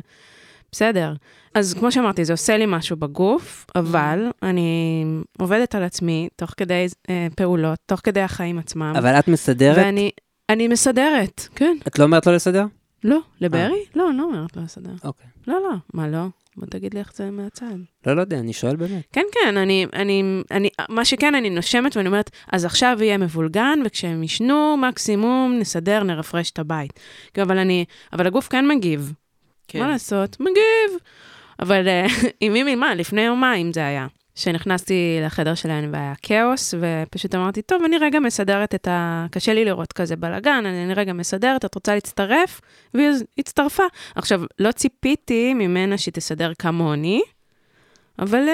[0.72, 1.14] בסדר.
[1.54, 5.04] אז כמו שאמרתי, זה עושה לי משהו בגוף, אבל אני
[5.38, 8.94] עובדת על עצמי תוך כדי אה, פעולות, תוך כדי החיים עצמם.
[8.98, 9.76] אבל את מסדרת?
[9.76, 10.10] ואני
[10.48, 11.76] אני מסדרת, כן.
[11.86, 12.64] את לא אומרת לו לסדר?
[13.04, 13.18] לא.
[13.40, 13.60] לברי?
[13.60, 13.70] אה.
[13.94, 14.92] לא, אני לא אומרת לו לסדר.
[15.04, 15.26] אוקיי.
[15.46, 15.76] לא, לא.
[15.94, 16.26] מה לא?
[16.56, 17.76] בוא תגיד לי איך זה מהצד.
[18.06, 19.04] לא, לא יודע, אני שואל באמת.
[19.12, 23.78] כן, כן, אני, אני, אני, מה שכן, אני נושמת ואני אומרת, אז עכשיו יהיה מבולגן,
[23.84, 27.00] וכשהם ישנו, מקסימום נסדר, נרפרש את הבית.
[27.42, 29.12] אבל אני, אבל הגוף כן מגיב.
[29.68, 29.80] כן.
[29.80, 30.40] מה לעשות?
[30.40, 30.98] מגיב.
[31.60, 32.06] אבל אה,
[32.40, 34.06] עם מי מה, לפני יומיים זה היה.
[34.38, 39.26] שנכנסתי לחדר שלהם והיה כאוס, ופשוט אמרתי, טוב, אני רגע מסדרת את ה...
[39.30, 42.60] קשה לי לראות כזה בלאגן, אני, רגע מסדרת, את רוצה להצטרף?
[42.94, 43.82] והיא הצטרפה.
[44.14, 47.22] עכשיו, לא ציפיתי ממנה שהיא תסדר כמוני,
[48.18, 48.50] אבל uh,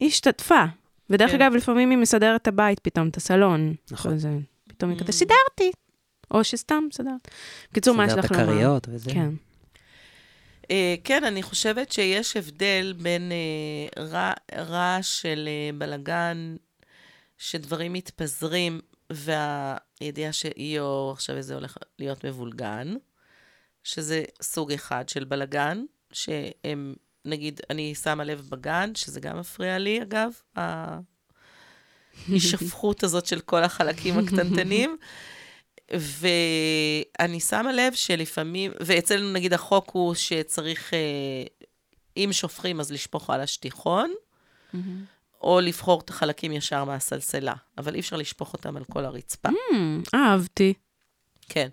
[0.00, 0.64] היא השתתפה.
[1.10, 1.42] ודרך כן.
[1.42, 3.74] אגב, לפעמים היא מסדרת את הבית פתאום, את הסלון.
[3.90, 4.18] נכון.
[4.18, 4.30] זה,
[4.68, 5.12] פתאום היא כזה, mm.
[5.12, 5.72] סידרתי.
[6.30, 7.28] או שסתם מסדרת.
[7.70, 8.44] בקיצור, מה יש לך לומר?
[8.44, 9.10] סידרת כריות וזה.
[9.10, 9.30] כן.
[10.70, 16.56] אה, כן, אני חושבת שיש הבדל בין אה, רע- רעש של אה, בלגן,
[17.38, 22.94] שדברים מתפזרים, והידיעה שיו, עכשיו זה הולך להיות מבולגן,
[23.84, 26.94] שזה סוג אחד של בלגן, שהם,
[27.24, 30.30] נגיד, אני שמה לב בגן, שזה גם מפריע לי, אגב,
[32.28, 34.96] ההישפכות הזאת של כל החלקים הקטנטנים.
[35.92, 40.98] ואני שמה לב שלפעמים, ואצלנו נגיד החוק הוא שצריך, אה,
[42.16, 44.12] אם שופכים אז לשפוך על השטיחון,
[45.42, 49.48] או לבחור את החלקים ישר מהסלסלה, אבל אי אפשר לשפוך אותם על כל הרצפה.
[49.48, 50.74] Hmm, אהבתי.
[51.48, 51.68] כן.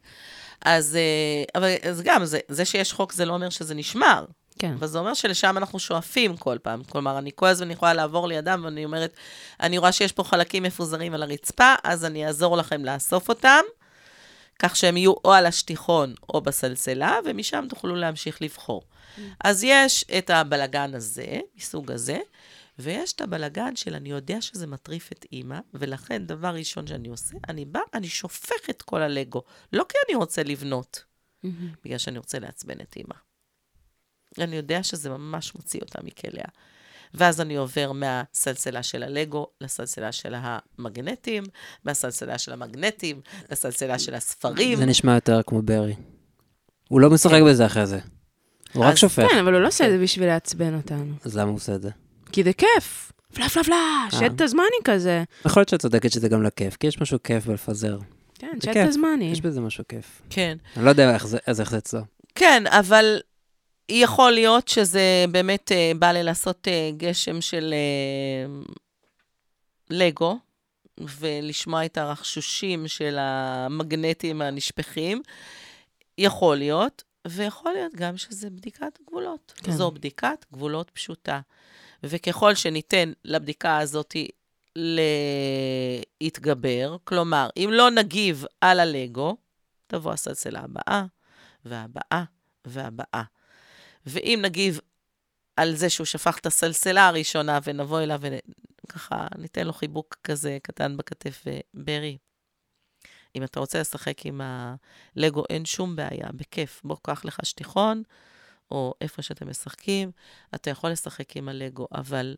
[0.65, 4.25] אז, אה, אבל אז גם, זה, זה שיש חוק זה לא אומר שזה נשמר.
[4.59, 4.73] כן.
[4.73, 6.83] אבל זה אומר שלשם אנחנו שואפים כל פעם.
[6.83, 9.15] כלומר, אני כל הזמן יכולה לעבור לידם, ואני אומרת,
[9.59, 13.61] אני רואה שיש פה חלקים מפוזרים על הרצפה, אז אני אעזור לכם לאסוף אותם,
[14.59, 18.83] כך שהם יהיו או על השטיחון או בסלסלה, ומשם תוכלו להמשיך לבחור.
[19.43, 22.19] אז יש את הבלגן הזה, מסוג הזה,
[22.79, 27.35] ויש את הבלגן של אני יודע שזה מטריף את אימא, ולכן דבר ראשון שאני עושה,
[27.49, 29.43] אני בא, אני שופך את כל הלגו.
[29.73, 31.03] לא כי אני רוצה לבנות,
[31.83, 33.15] בגלל שאני רוצה לעצבן את אימא.
[34.39, 36.45] אני יודע שזה ממש מוציא אותה מכליה.
[37.17, 41.43] ואז אני עובר מהסלסלה של הלגו לסלסלה של המגנטים,
[41.85, 44.77] מהסלסלה של המגנטים לסלסלה של הספרים.
[44.77, 45.95] זה נשמע יותר כמו ברי.
[46.89, 47.99] הוא לא משחק בזה אחרי זה.
[48.73, 49.27] הוא רק שופך.
[49.31, 51.13] כן, אבל הוא לא עושה את זה בשביל לעצבן אותנו.
[51.25, 51.89] אז למה הוא עושה את זה?
[52.31, 53.11] כי זה כיף.
[53.33, 54.19] פלה פלה פלה, אה.
[54.19, 55.23] שט הזמני כזה.
[55.45, 57.97] יכול להיות שאת צודקת שזה גם לכיף, כי יש משהו כיף בלפזר.
[58.39, 58.87] כן, שט כיף.
[58.87, 59.25] הזמני.
[59.25, 60.21] יש בזה משהו כיף.
[60.29, 60.57] כן.
[60.77, 61.13] אני לא יודע
[61.47, 62.01] איך זה אצלו.
[62.35, 63.19] כן, אבל
[63.89, 68.63] יכול להיות שזה באמת אה, בא לי לעשות אה, גשם של אה,
[69.89, 70.39] לגו,
[70.97, 75.21] ולשמוע את הרחשושים של המגנטים הנשפכים.
[76.17, 79.53] יכול להיות, ויכול להיות גם שזה בדיקת גבולות.
[79.55, 79.71] כן.
[79.71, 81.39] זו בדיקת גבולות פשוטה.
[82.03, 84.15] וככל שניתן לבדיקה הזאת
[86.21, 89.37] להתגבר, כלומר, אם לא נגיב על הלגו,
[89.87, 91.05] תבוא הסלסלה הבאה,
[91.65, 92.23] והבאה,
[92.65, 93.23] והבאה.
[94.05, 94.79] ואם נגיב
[95.55, 98.21] על זה שהוא שפך את הסלסלה הראשונה, ונבוא אליו
[98.85, 102.17] וככה ניתן לו חיבוק כזה קטן בכתף, וברי,
[103.35, 106.81] אם אתה רוצה לשחק עם הלגו, אין שום בעיה, בכיף.
[106.83, 108.03] בוא, קח לך שטיחון,
[108.71, 110.11] או איפה שאתם משחקים,
[110.55, 112.35] אתה יכול לשחק עם הלגו, אבל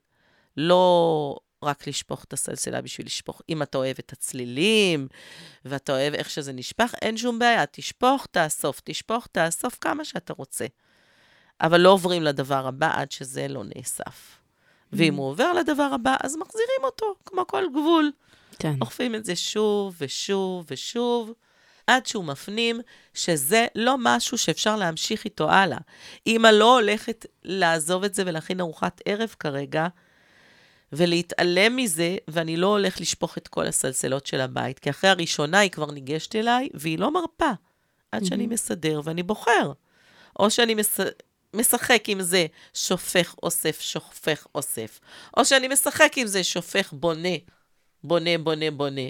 [0.57, 3.41] לא רק לשפוך את הסלסלה בשביל לשפוך.
[3.49, 5.07] אם אתה אוהב את הצלילים,
[5.65, 7.65] ואתה אוהב איך שזה נשפך, אין שום בעיה.
[7.65, 10.65] תשפוך, תאסוף, תשפוך, תאסוף כמה שאתה רוצה.
[11.62, 14.38] אבל לא עוברים לדבר הבא עד שזה לא נאסף.
[14.93, 18.12] ואם הוא עובר לדבר הבא, אז מחזירים אותו, כמו כל גבול.
[18.60, 18.74] כן.
[18.82, 21.32] אוכפים את זה שוב ושוב ושוב,
[21.88, 22.82] עד שהוא מפנים
[23.14, 25.78] שזה לא משהו שאפשר להמשיך איתו הלאה.
[26.28, 29.88] אמא לא הולכת לעזוב את זה ולהכין ארוחת ערב כרגע,
[30.93, 35.72] ולהתעלם מזה, ואני לא הולך לשפוך את כל הסלסלות של הבית, כי אחרי הראשונה היא
[35.72, 37.51] כבר ניגשת אליי, והיא לא מרפה,
[38.12, 39.72] עד שאני מסדר ואני בוחר.
[40.39, 40.99] או שאני מס...
[41.58, 44.99] משחק עם זה, שופך, אוסף, שופך, אוסף.
[45.38, 47.36] או שאני משחק עם זה, שופך, בונה,
[48.03, 49.10] בונה, בונה, בונה.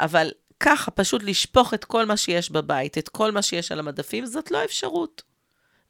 [0.00, 4.26] אבל ככה, פשוט לשפוך את כל מה שיש בבית, את כל מה שיש על המדפים,
[4.26, 5.22] זאת לא אפשרות.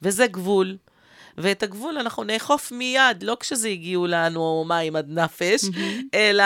[0.01, 0.77] וזה גבול.
[1.37, 5.61] ואת הגבול אנחנו נאכוף מיד, לא כשזה הגיעו לנו מים עד נפש,
[6.13, 6.43] אלא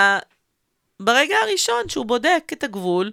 [0.99, 3.11] ברגע הראשון שהוא בודק את הגבול,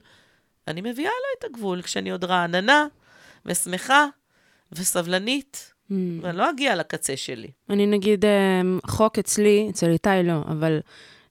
[0.68, 2.86] אני מביאה לו את הגבול כשאני עוד רעננה
[3.46, 4.06] ושמחה
[4.72, 5.94] וסבלנית, Mm.
[6.22, 7.48] ואני לא אגיע לקצה שלי.
[7.70, 10.80] אני נגיד, אמ, חוק אצלי, אצל איתי לא, אבל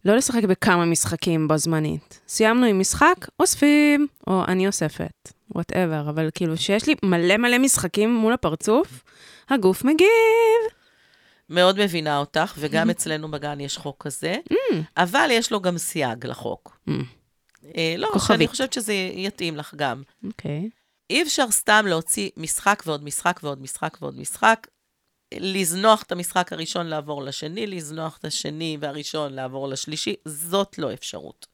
[0.05, 2.19] לא לשחק בכמה משחקים בו זמנית.
[2.27, 8.15] סיימנו עם משחק, אוספים, או אני אוספת, whatever, אבל כאילו שיש לי מלא מלא משחקים
[8.15, 9.03] מול הפרצוף,
[9.49, 10.07] הגוף מגיב.
[11.49, 14.35] מאוד מבינה אותך, וגם אצלנו בגן יש חוק כזה,
[14.97, 16.77] אבל יש לו גם סייג לחוק.
[16.89, 16.91] Mm,
[17.77, 18.27] אה, לא, כוכבית.
[18.27, 20.01] שאני חושבת שזה יתאים לך גם.
[20.25, 20.69] אוקיי.
[21.11, 24.67] אי אפשר סתם להוציא משחק ועוד משחק ועוד משחק ועוד משחק,
[25.33, 31.47] לזנוח את המשחק הראשון לעבור לשני, לזנוח את השני והראשון לעבור לשלישי, זאת לא אפשרות.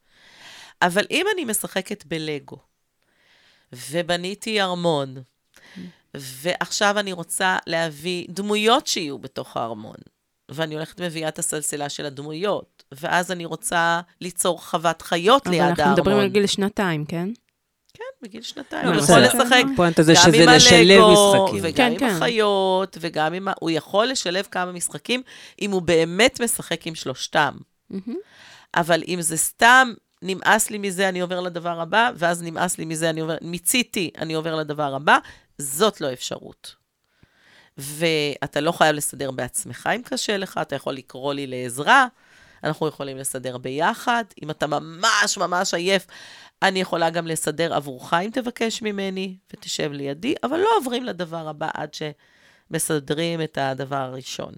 [0.82, 2.56] אבל אם אני משחקת בלגו,
[3.72, 5.14] ובניתי ארמון,
[6.14, 9.96] ועכשיו אני רוצה להביא דמויות שיהיו בתוך הארמון,
[10.48, 15.62] ואני הולכת מביאה את הסלסלה של הדמויות, ואז אני רוצה ליצור חוות חיות אבל ליד
[15.62, 15.80] הארמון.
[15.80, 17.28] אנחנו מדברים על גיל שנתיים, כן?
[18.22, 18.86] בגיל שנתיים.
[18.86, 19.02] לא, הוא.
[19.02, 19.64] יכול לשחק
[19.96, 21.60] זה גם שזה עם לשלב הלגו, משחקים.
[21.62, 22.06] וגם כן, עם כן.
[22.06, 23.52] החיות, וגם עם ה...
[23.60, 25.22] הוא יכול לשלב כמה משחקים,
[25.62, 27.56] אם הוא באמת משחק עם שלושתם.
[28.74, 29.92] אבל אם זה סתם,
[30.22, 33.36] נמאס לי מזה, אני עובר לדבר הבא, ואז נמאס לי מזה, אני עובר...
[33.42, 35.18] מיציתי, אני עובר לדבר הבא,
[35.58, 36.74] זאת לא אפשרות.
[37.78, 42.06] ואתה לא חייב לסדר בעצמך אם קשה לך, אתה יכול לקרוא לי לעזרה,
[42.64, 44.24] אנחנו יכולים לסדר ביחד.
[44.42, 46.06] אם אתה ממש ממש עייף,
[46.62, 51.68] אני יכולה גם לסדר עבורך אם תבקש ממני ותשב לידי, אבל לא עוברים לדבר הבא
[51.74, 54.52] עד שמסדרים את הדבר הראשון.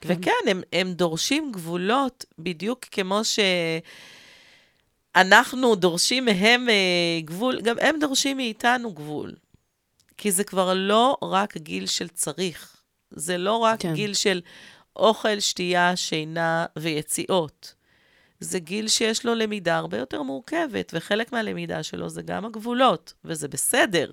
[0.00, 0.08] כן.
[0.20, 3.20] וכן, הם, הם דורשים גבולות בדיוק כמו
[5.14, 9.34] שאנחנו דורשים מהם אה, גבול, גם הם דורשים מאיתנו גבול.
[10.18, 12.76] כי זה כבר לא רק גיל של צריך,
[13.10, 13.94] זה לא רק כן.
[13.94, 14.40] גיל של
[14.96, 17.75] אוכל, שתייה, שינה ויציאות.
[18.40, 23.48] זה גיל שיש לו למידה הרבה יותר מורכבת, וחלק מהלמידה שלו זה גם הגבולות, וזה
[23.48, 24.10] בסדר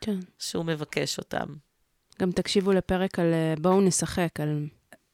[0.00, 0.16] כן.
[0.38, 1.46] שהוא מבקש אותם.
[2.20, 4.66] גם תקשיבו לפרק על אה, בואו נשחק, על,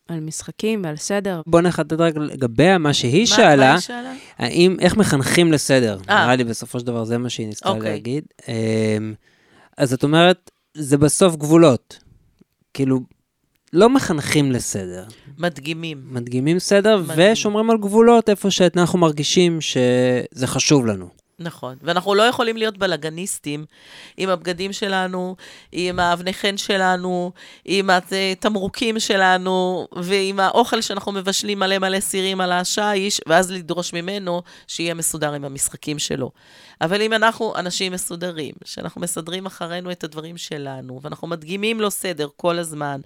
[0.08, 1.42] על משחקים ועל סדר.
[1.46, 3.56] בואו נחדד רק לגבי מה שהיא מה, שאלה.
[3.56, 4.12] מה היא שאלה?
[4.38, 5.98] האם, איך מחנכים לסדר?
[6.06, 6.10] 아.
[6.10, 6.24] אה.
[6.24, 7.90] נראה לי בסופו של דבר זה מה שהיא ניסתה אוקיי.
[7.90, 8.24] להגיד.
[8.48, 9.14] אמ,
[9.76, 11.98] אז את אומרת, זה בסוף גבולות.
[12.74, 13.00] כאילו,
[13.72, 15.04] לא מחנכים לסדר.
[15.38, 16.02] מדגימים.
[16.10, 17.32] מדגימים סדר מדגימים.
[17.32, 21.19] ושומרים על גבולות איפה שאנחנו מרגישים שזה חשוב לנו.
[21.42, 23.64] נכון, ואנחנו לא יכולים להיות בלאגניסטים
[24.16, 25.36] עם הבגדים שלנו,
[25.72, 27.32] עם האבני חן שלנו,
[27.64, 34.42] עם התמרוקים שלנו, ועם האוכל שאנחנו מבשלים מלא מלא סירים על השיש, ואז לדרוש ממנו
[34.66, 36.30] שיהיה מסודר עם המשחקים שלו.
[36.80, 42.28] אבל אם אנחנו אנשים מסודרים, שאנחנו מסדרים אחרינו את הדברים שלנו, ואנחנו מדגימים לו סדר
[42.36, 43.00] כל הזמן,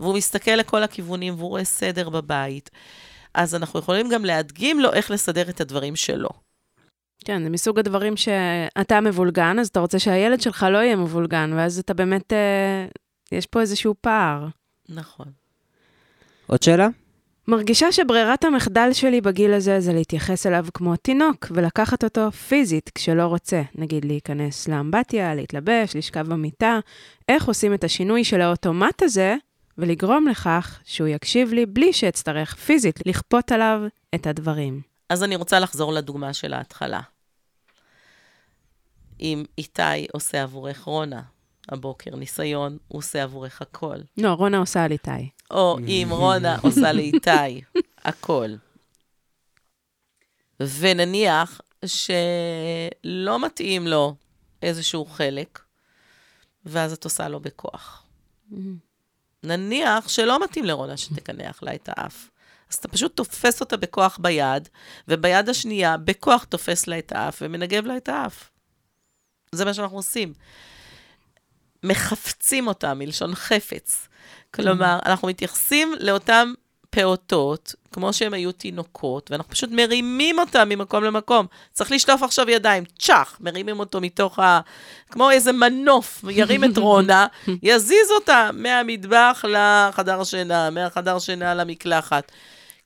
[0.00, 2.70] והוא מסתכל לכל הכיוונים והוא רואה סדר בבית,
[3.34, 6.47] אז אנחנו יכולים גם להדגים לו איך לסדר את הדברים שלו.
[7.24, 11.78] כן, זה מסוג הדברים שאתה מבולגן, אז אתה רוצה שהילד שלך לא יהיה מבולגן, ואז
[11.78, 12.86] אתה באמת, אה,
[13.32, 14.46] יש פה איזשהו פער.
[14.88, 15.26] נכון.
[16.46, 16.88] עוד שאלה?
[17.48, 23.22] מרגישה שברירת המחדל שלי בגיל הזה זה להתייחס אליו כמו תינוק, ולקחת אותו פיזית כשלא
[23.22, 23.62] רוצה.
[23.74, 26.78] נגיד להיכנס לאמבטיה, להתלבש, לשכב במיטה.
[27.28, 29.36] איך עושים את השינוי של האוטומט הזה,
[29.78, 33.80] ולגרום לכך שהוא יקשיב לי בלי שאצטרך פיזית לכפות עליו
[34.14, 34.80] את הדברים.
[35.08, 37.00] אז אני רוצה לחזור לדוגמה של ההתחלה.
[39.20, 41.22] אם איתי עושה עבורך רונה
[41.68, 43.96] הבוקר ניסיון, הוא עושה עבורך הכל.
[44.16, 45.30] לא, רונה עושה על איתי.
[45.50, 47.60] או אם רונה עושה לאיתי
[47.98, 48.50] הכל.
[50.60, 54.14] ונניח שלא מתאים לו
[54.62, 55.58] איזשהו חלק,
[56.64, 58.04] ואז את עושה לו בכוח.
[59.42, 62.30] נניח שלא מתאים לרונה שתקנח לה את האף.
[62.70, 64.68] אז אתה פשוט תופס אותה בכוח ביד,
[65.08, 68.50] וביד השנייה בכוח תופס לה את האף ומנגב לה את האף.
[69.52, 70.32] זה מה שאנחנו עושים.
[71.82, 74.08] מחפצים אותה, מלשון חפץ.
[74.54, 76.52] כלומר, אנחנו מתייחסים לאותם
[76.90, 81.46] פעוטות, כמו שהם היו תינוקות, ואנחנו פשוט מרימים אותם ממקום למקום.
[81.72, 84.60] צריך לשטוף עכשיו ידיים, צ'אח, מרימים אותו מתוך ה...
[85.10, 87.26] כמו איזה מנוף, ירים את רונה,
[87.62, 92.32] יזיז אותה מהמטבח לחדר שינה, מהחדר שינה למקלחת.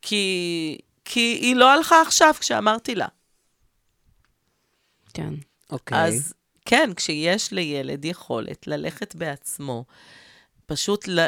[0.03, 3.09] כי, כי היא לא הלכה עכשיו כשאמרתי לה.
[5.15, 5.35] כן.
[5.71, 5.99] אוקיי.
[5.99, 6.35] אז
[6.65, 9.85] כן, כשיש לילד יכולת ללכת בעצמו,
[10.67, 11.27] פשוט ל...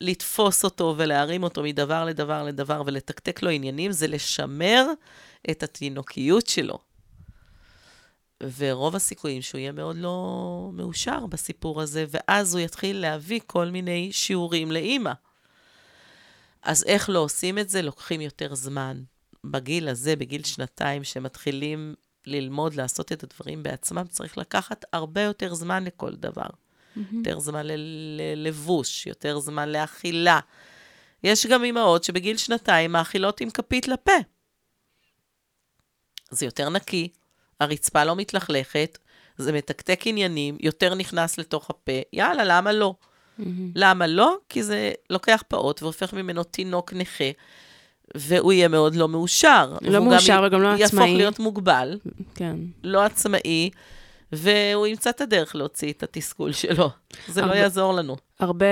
[0.00, 4.86] לתפוס אותו ולהרים אותו מדבר לדבר לדבר ולתקתק לו עניינים, זה לשמר
[5.50, 6.78] את התינוקיות שלו.
[8.56, 14.12] ורוב הסיכויים שהוא יהיה מאוד לא מאושר בסיפור הזה, ואז הוא יתחיל להביא כל מיני
[14.12, 15.12] שיעורים לאימא.
[16.62, 17.82] אז איך לא עושים את זה?
[17.82, 19.02] לוקחים יותר זמן.
[19.44, 21.94] בגיל הזה, בגיל שנתיים, שמתחילים
[22.26, 26.42] ללמוד לעשות את הדברים בעצמם, צריך לקחת הרבה יותר זמן לכל דבר.
[26.46, 27.00] Mm-hmm.
[27.12, 30.40] יותר זמן ללבוש, יותר זמן לאכילה.
[31.24, 34.12] יש גם אימהות שבגיל שנתיים מאכילות עם כפית לפה.
[36.30, 37.08] זה יותר נקי,
[37.60, 38.98] הרצפה לא מתלכלכת,
[39.36, 42.94] זה מתקתק עניינים, יותר נכנס לתוך הפה, יאללה, למה לא?
[43.42, 43.72] Mm-hmm.
[43.74, 44.36] למה לא?
[44.48, 47.30] כי זה לוקח פעוט והופך ממנו תינוק נכה,
[48.16, 49.76] והוא יהיה מאוד לא מאושר.
[49.82, 50.80] לא מאושר גם וגם לא עצמאי.
[50.80, 51.98] יהפוך להיות מוגבל.
[52.34, 52.56] כן.
[52.84, 53.70] לא עצמאי.
[54.32, 56.90] והוא ימצא את הדרך להוציא את התסכול שלו.
[57.28, 58.16] זה לא הרבה, לא יעזור לנו.
[58.40, 58.66] הרבה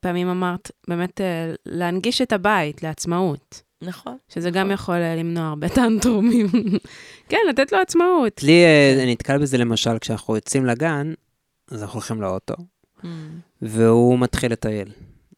[0.00, 3.62] פעמים אמרת, באמת, אה, להנגיש את הבית לעצמאות.
[3.82, 4.16] נכון.
[4.28, 4.60] שזה נכון.
[4.60, 6.46] גם יכול אה, למנוע הרבה טנטרומים.
[7.28, 8.42] כן, לתת לו עצמאות.
[8.42, 11.12] לי, אה, אני נתקל בזה למשל, כשאנחנו יוצאים לגן,
[11.70, 12.54] אז אנחנו הולכים לאוטו.
[13.62, 14.88] והוא מתחיל לטייל.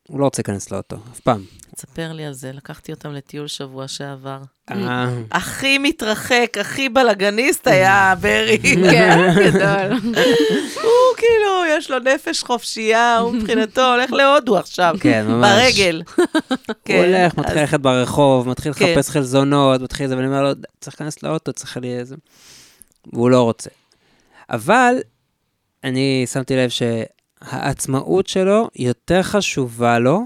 [0.08, 1.44] הוא לא רוצה להיכנס לאוטו, אף פעם.
[1.74, 4.38] תספר לי על זה, לקחתי אותם לטיול שבוע שעבר.
[4.70, 5.08] אה.
[5.30, 8.58] הכי מתרחק, הכי בלאגניסט היה ברי.
[8.90, 9.98] כן, גדול.
[10.84, 14.96] הוא כאילו, יש לו נפש חופשייה, הוא מבחינתו הולך להודו עכשיו.
[15.00, 15.50] כן, ממש.
[15.50, 16.02] ברגל.
[16.18, 18.92] הוא כן, הולך, מתחיל ללכת ברחוב, מתחיל כן.
[18.92, 20.50] לחפש חלזונות, מתחיל זה, ואני אומר לו,
[20.80, 22.16] צריך להיכנס לאוטו, צריך לי איזה...
[23.12, 23.70] והוא לא רוצה.
[24.50, 24.94] אבל
[25.84, 26.70] אני שמתי לב
[27.50, 30.22] שהעצמאות שלו יותר חשובה לו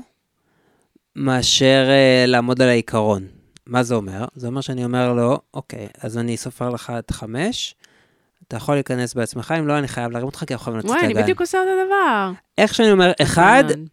[1.17, 3.27] מאשר uh, לעמוד על העיקרון.
[3.67, 4.25] מה זה אומר?
[4.35, 7.75] זה אומר שאני אומר לו, אוקיי, אז אני סופר לך את חמש,
[8.49, 11.03] אתה יכול להיכנס בעצמך, אם לא, אני חייב להרים אותך, כי אנחנו חייבים לצאת וואי,
[11.03, 11.17] לגן.
[11.17, 12.33] אני בדיוק עושה אותו דבר.
[12.59, 13.85] איך שאני אומר אחד, נכון.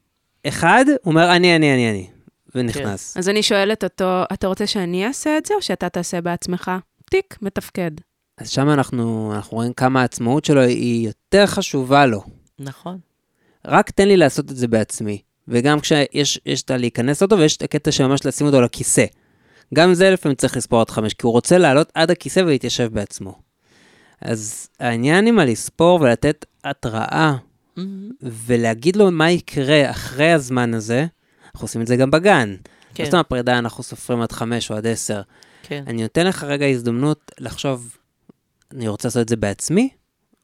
[0.47, 2.09] אחד, הוא אומר אני, אני, אני, אני,
[2.55, 3.17] ונכנס.
[3.17, 6.71] אז אני שואלת אותו, אתה רוצה שאני אעשה את זה, או שאתה תעשה בעצמך?
[7.09, 7.91] טיק, מתפקד.
[8.37, 12.23] אז שם אנחנו, אנחנו רואים כמה העצמאות שלו היא יותר חשובה לו.
[12.59, 12.99] נכון.
[13.65, 15.21] רק תן לי לעשות את זה בעצמי.
[15.47, 19.05] וגם כשיש יש את הלהיכנס אותו, ויש את הקטע שממש לשים אותו לכיסא.
[19.73, 23.39] גם זה לפעמים צריך לספור עד חמש, כי הוא רוצה לעלות עד הכיסא ולהתיישב בעצמו.
[24.21, 27.35] אז העניין עם הלספור ולתת התראה,
[27.77, 28.11] מהמם.
[28.21, 31.05] ולהגיד לו מה יקרה אחרי הזמן הזה,
[31.53, 32.55] אנחנו עושים את זה גם בגן.
[32.93, 35.21] כן, לא סתם הפרידה, אנחנו סופרים עד חמש או עד עשר.
[35.63, 35.83] כן.
[35.87, 37.97] אני נותן לך רגע הזדמנות לחשוב,
[38.71, 39.89] אני רוצה לעשות את זה בעצמי,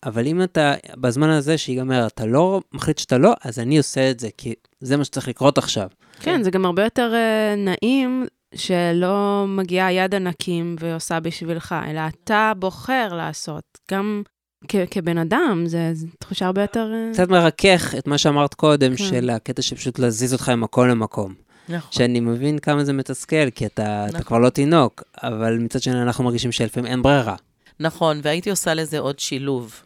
[0.06, 4.20] אבל אם אתה, בזמן הזה שיגמר, אתה לא מחליט שאתה לא, אז אני עושה את
[4.20, 5.88] זה, כי זה מה שצריך לקרות עכשיו.
[6.20, 8.26] כן, זה גם הרבה יותר אה, נעים
[8.56, 13.64] שלא מגיעה יד ענקים ועושה בשבילך, אלא אתה בוחר לעשות.
[13.92, 14.22] גם
[14.68, 16.92] כ- כבן אדם, זה זו תחושה הרבה יותר...
[16.94, 19.04] אה, קצת מרכך את מה שאמרת קודם, כן.
[19.04, 21.34] של הקטע שפשוט להזיז אותך ממקום למקום.
[21.70, 21.92] נכון.
[21.92, 24.22] שאני מבין כמה זה מתסכל, כי אתה, אתה נכון.
[24.22, 27.36] כבר לא תינוק, אבל מצד שני אנחנו מרגישים שלפעמים אין ברירה.
[27.82, 29.84] נכון, והייתי עושה לזה עוד שילוב,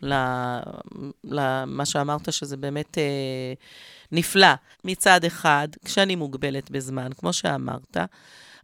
[1.23, 3.53] למה שאמרת, שזה באמת אה,
[4.11, 4.53] נפלא.
[4.83, 7.97] מצד אחד, כשאני מוגבלת בזמן, כמו שאמרת,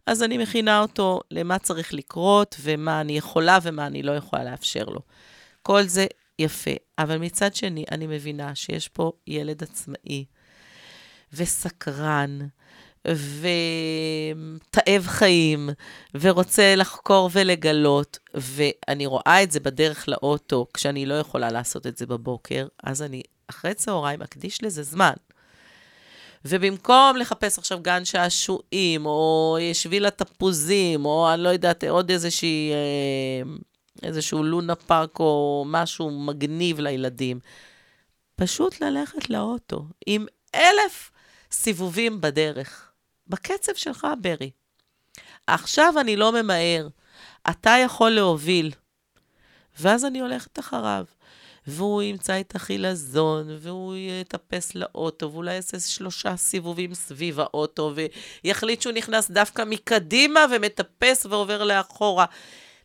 [0.06, 4.84] אז אני מכינה אותו למה צריך לקרות, ומה אני יכולה ומה אני לא יכולה לאפשר
[4.84, 5.00] לו.
[5.62, 6.06] כל זה
[6.38, 10.24] יפה, אבל מצד שני, אני מבינה שיש פה ילד עצמאי
[11.32, 12.38] וסקרן,
[13.08, 15.70] ותאב חיים,
[16.14, 22.06] ורוצה לחקור ולגלות, ואני רואה את זה בדרך לאוטו, כשאני לא יכולה לעשות את זה
[22.06, 25.12] בבוקר, אז אני אחרי צהריים אקדיש לזה זמן.
[26.44, 33.52] ובמקום לחפש עכשיו גן שעשועים, או שביל התפוזים, או אני לא יודעת, עוד איזושהי, אה,
[34.02, 37.40] איזשהו לונה פארק, או משהו מגניב לילדים,
[38.36, 41.10] פשוט ללכת לאוטו עם אלף
[41.52, 42.91] סיבובים בדרך.
[43.32, 44.50] בקצב שלך, ברי.
[45.46, 46.88] עכשיו אני לא ממהר,
[47.50, 48.72] אתה יכול להוביל.
[49.80, 51.04] ואז אני הולכת אחריו.
[51.66, 57.92] והוא ימצא את החילזון, והוא יטפס לאוטו, ואולי יעשה שלושה סיבובים סביב האוטו,
[58.44, 62.24] ויחליט שהוא נכנס דווקא מקדימה ומטפס ועובר לאחורה.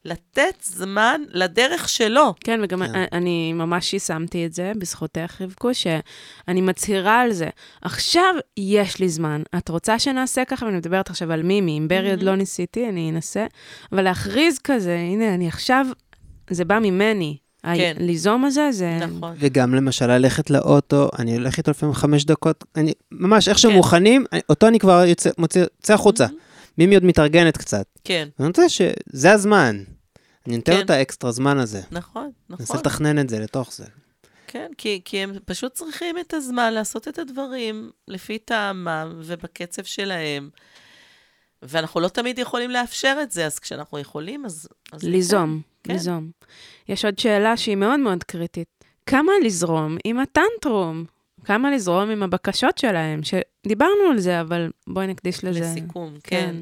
[0.05, 2.33] לתת זמן לדרך שלו.
[2.43, 3.03] כן, וגם כן.
[3.11, 7.49] אני ממש יישמתי את זה בזכותך, רבקו, שאני מצהירה על זה.
[7.81, 9.41] עכשיו יש לי זמן.
[9.57, 10.65] את רוצה שנעשה ככה?
[10.65, 11.77] ואני מדברת עכשיו על מימי.
[11.77, 12.23] עם ברי עוד Mhm.
[12.23, 13.45] לא ניסיתי, אני אנסה.
[13.91, 15.85] אבל להכריז כזה, הנה, אני עכשיו,
[16.49, 17.37] זה בא ממני.
[17.75, 17.93] כן.
[17.99, 18.97] ליזום הזה, זה...
[19.01, 19.33] נכון.
[19.39, 23.77] וגם למשל ללכת לאוטו, אני הולך איתו לפעמים חמש דקות, אני ממש, איך שהם כן.
[23.77, 26.25] מוכנים, אני- אותו אני כבר יוצא, מוציא, יוצא החוצה.
[26.77, 27.85] מימי עוד מתארגנת קצת.
[28.03, 29.83] כן, אני רוצה שזה הזמן.
[30.47, 30.77] אני נותן כן.
[30.77, 31.81] לו את האקסטרה זמן הזה.
[31.91, 32.77] נכון, נכון.
[32.77, 33.85] לתכנן את זה לתוך זה.
[34.47, 40.49] כן, כי, כי הם פשוט צריכים את הזמן לעשות את הדברים לפי טעמם ובקצב שלהם.
[41.61, 44.67] ואנחנו לא תמיד יכולים לאפשר את זה, אז כשאנחנו יכולים, אז...
[44.91, 45.93] אז ליזום, כן.
[45.93, 46.31] ליזום.
[46.89, 48.67] יש עוד שאלה שהיא מאוד מאוד קריטית.
[49.05, 51.05] כמה לזרום עם הטנטרום?
[51.47, 53.21] כמה לזרום עם הבקשות שלהם?
[53.23, 55.59] שדיברנו על זה, אבל בואי נקדיש לזה.
[55.59, 56.55] לסיכום, כן.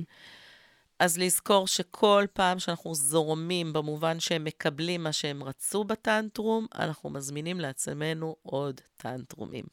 [1.00, 7.60] אז לזכור שכל פעם שאנחנו זורמים במובן שהם מקבלים מה שהם רצו בטנטרום, אנחנו מזמינים
[7.60, 9.66] לעצמנו עוד טנטרומים.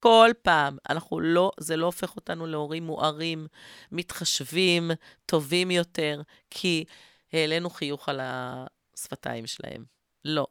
[0.00, 3.46] כל פעם, אנחנו לא, זה לא הופך אותנו להורים מוארים,
[3.92, 4.90] מתחשבים,
[5.26, 6.84] טובים יותר, כי
[7.32, 9.84] העלינו חיוך על השפתיים שלהם.
[10.24, 10.46] לא.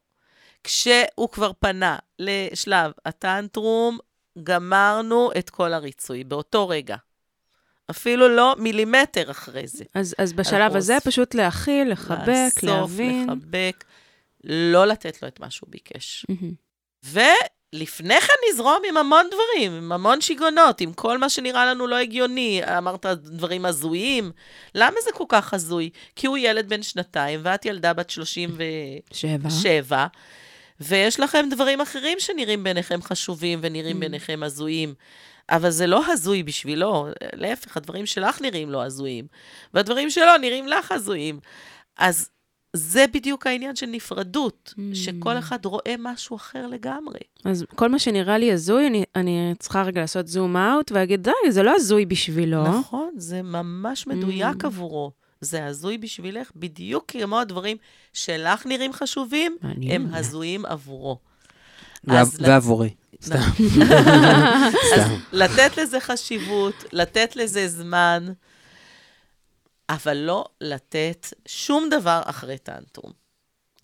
[0.68, 3.97] כשהוא כבר פנה לשלב הטנטרום,
[4.43, 6.95] גמרנו את כל הריצוי באותו רגע.
[7.91, 9.84] אפילו לא מילימטר אחרי זה.
[9.93, 13.28] אז, אז בשלב הזה עוש- פשוט להכיל, לחבק, לאסוף, להבין.
[13.30, 13.84] לחבק,
[14.43, 16.26] לא לתת לו את מה שהוא ביקש.
[16.30, 16.51] מהמם.
[17.74, 21.95] ולפני כן נזרום עם המון דברים, עם המון שיגעונות, עם כל מה שנראה לנו לא
[21.95, 22.61] הגיוני.
[22.78, 24.32] אמרת דברים הזויים.
[24.76, 25.89] למה זה כל כך הזוי?
[26.15, 30.07] כי הוא ילד בן שנתיים, ואת ילדה בת 37, שבע.
[30.80, 33.99] ויש לכם דברים אחרים שנראים בעיניכם חשובים ונראים Mm.
[33.99, 34.93] בעיניכם הזויים.
[35.49, 39.28] אבל זה לא הזוי בשבילו, להפך, הדברים שלך נראים לא הזויים,
[39.73, 41.39] והדברים שלו נראים לך הזויים.
[41.97, 42.30] אז
[42.73, 44.82] זה בדיוק העניין של נפרדות, Mm.
[44.95, 47.19] שכל אחד רואה משהו אחר לגמרי.
[47.45, 51.51] אז כל מה שנראה לי הזוי, אני, אני צריכה רגע לעשות זום אאוט ולהגיד, די,
[51.51, 52.63] זה לא הזוי בשבילו.
[52.63, 54.67] נכון, זה ממש מדויק Mm.
[54.67, 55.11] עבורו.
[55.41, 57.77] זה הזוי בשבילך, בדיוק כמו הדברים
[58.13, 59.91] שלך נראים חשובים, מעניין.
[59.91, 61.19] הם הזויים עבורו.
[62.03, 62.89] ועבורי.
[63.21, 63.35] סתם.
[64.95, 65.11] אז.
[65.31, 68.33] לתת לזה חשיבות, לתת לזה זמן,
[69.89, 73.11] אבל לא לתת שום דבר אחרי טנטרום,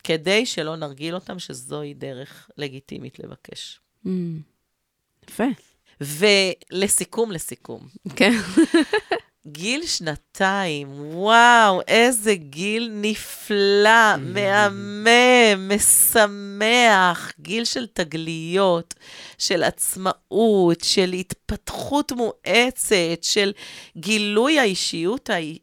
[0.03, 3.79] כדי שלא נרגיל אותם שזוהי דרך לגיטימית לבקש.
[4.05, 4.09] Mm.
[5.29, 5.43] יפה.
[6.01, 8.33] ולסיכום, לסיכום, כן.
[9.47, 18.93] גיל שנתיים, וואו, איזה גיל נפלא, מהמם, משמח, גיל של תגליות,
[19.37, 23.51] של עצמאות, של התפתחות מואצת, של
[23.97, 25.57] גילוי האישיות האי-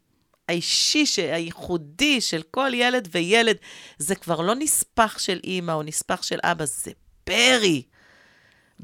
[0.49, 3.57] האישי, הייחודי של כל ילד וילד.
[3.99, 6.91] זה כבר לא נספח של אימא או נספח של אבא, זה
[7.27, 7.83] ברי.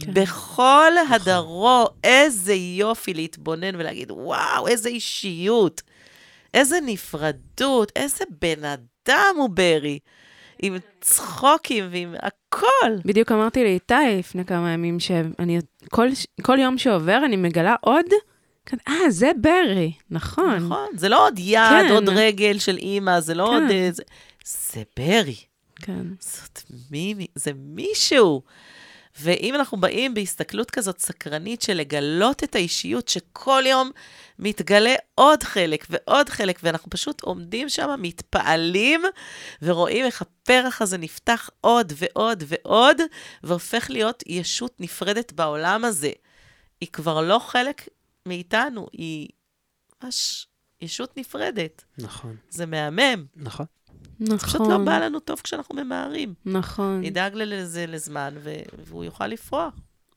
[0.01, 0.15] כן.
[0.15, 5.83] בכל הדרו, איזה יופי להתבונן ולהגיד, וואו, איזה אישיות,
[6.55, 9.99] איזה נפרדות, איזה בן אדם הוא ברי,
[10.63, 12.97] עם צחוקים ועם הכל.
[13.05, 15.59] בדיוק אמרתי לאיתי לפני כמה ימים, שאני,
[15.91, 16.09] כל,
[16.43, 18.07] כל יום שעובר אני מגלה עוד,
[18.67, 20.57] כזה, אה, זה ברי, נכון.
[20.57, 21.93] נכון, זה לא עוד יד, כן.
[21.93, 23.63] עוד רגל של אימא, זה לא כן.
[23.63, 23.71] עוד...
[23.71, 24.03] אה, זה,
[24.45, 25.37] זה ברי.
[25.77, 26.03] כן.
[26.21, 28.43] זאת מי, מי- זה מישהו.
[29.21, 33.91] ואם אנחנו באים בהסתכלות כזאת סקרנית של לגלות את האישיות, שכל יום
[34.39, 39.03] מתגלה עוד חלק ועוד חלק, ואנחנו פשוט עומדים שם, מתפעלים,
[39.63, 42.97] ורואים איך הפרח הזה נפתח עוד ועוד ועוד,
[43.43, 46.11] והופך להיות ישות נפרדת בעולם הזה.
[46.81, 47.89] היא כבר לא חלק
[48.27, 49.29] מאיתנו, היא
[50.03, 50.47] ממש
[50.81, 51.85] ישות נפרדת.
[51.99, 53.27] נכון, זה מהמם.
[53.37, 53.67] נכון.
[54.21, 54.39] נכון.
[54.39, 56.35] פשוט לא בא לנו טוב כשאנחנו ממהרים.
[56.47, 57.01] נכון.
[57.01, 58.55] נדאג לזה לזמן, ו-
[58.89, 59.75] והוא יוכל לפרוח.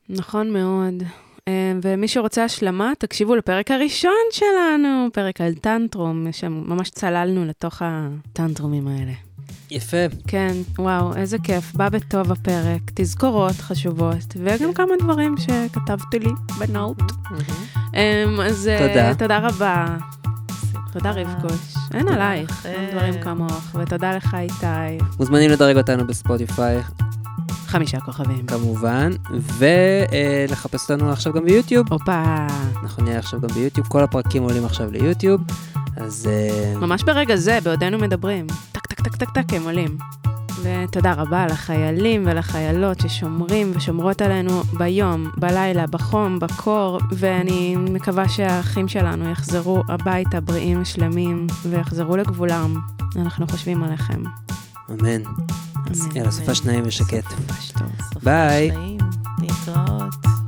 [0.08, 1.02] נכון מאוד.
[1.48, 8.88] אה, ומי שרוצה השלמה, תקשיבו לפרק הראשון שלנו, פרק על טנטרום, שממש צללנו לתוך הטנטרומים
[8.88, 9.12] האלה.
[9.70, 9.96] יפה.
[10.28, 11.74] כן, וואו, איזה כיף.
[11.74, 16.98] בא בטוב הפרק, תזכורות חשובות, וגם כמה דברים שכתבתי לי בנוט.
[17.94, 19.14] אמ, אז אה, תודה.
[19.14, 19.96] תודה רבה.
[20.92, 21.74] תודה רבקוש.
[21.94, 22.66] אין עלייך.
[22.66, 25.04] אין דברים כמוך, ותודה לך איתי.
[25.18, 26.78] מוזמנים לדרג אותנו בספוטיפיי,
[27.66, 28.46] חמישה כוכבים.
[28.46, 29.10] כמובן,
[29.58, 31.92] ולחפש אותנו עכשיו גם ביוטיוב.
[31.92, 32.22] הופה,
[32.82, 35.40] אנחנו נהיה עכשיו גם ביוטיוב, כל הפרקים עולים עכשיו ליוטיוב,
[35.96, 38.46] אז אה, ממש ברגע זה, בעודנו מדברים.
[38.72, 39.98] טק, טק, טק, טק, טק, הם עולים.
[40.62, 49.30] ותודה רבה לחיילים ולחיילות ששומרים ושומרות עלינו ביום, בלילה, בחום, בקור, ואני מקווה שהאחים שלנו
[49.30, 52.80] יחזרו הביתה בריאים ושלמים ויחזרו לגבולם.
[53.16, 54.22] אנחנו חושבים עליכם.
[54.90, 55.06] אמן.
[55.06, 56.16] אמן.
[56.16, 57.24] יאללה, סופ"ש נעים ושקט.
[57.48, 57.88] ממש טוב.
[58.12, 58.70] סוף ביי.
[58.70, 60.39] השניים.